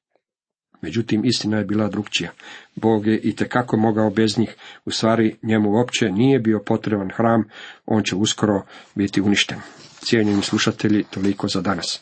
Međutim, 0.80 1.24
istina 1.24 1.58
je 1.58 1.64
bila 1.64 1.88
drugčija. 1.88 2.30
Bog 2.76 3.06
je 3.06 3.18
i 3.18 3.36
tekako 3.36 3.76
mogao 3.76 4.10
bez 4.10 4.38
njih. 4.38 4.56
U 4.84 4.90
stvari, 4.90 5.36
njemu 5.42 5.70
uopće 5.70 6.10
nije 6.10 6.38
bio 6.38 6.62
potreban 6.66 7.10
hram, 7.16 7.44
on 7.86 8.02
će 8.02 8.16
uskoro 8.16 8.62
biti 8.94 9.20
uništen. 9.20 9.58
Cijenjeni 10.00 10.42
slušatelji, 10.42 11.04
toliko 11.10 11.48
za 11.48 11.60
danas. 11.60 12.00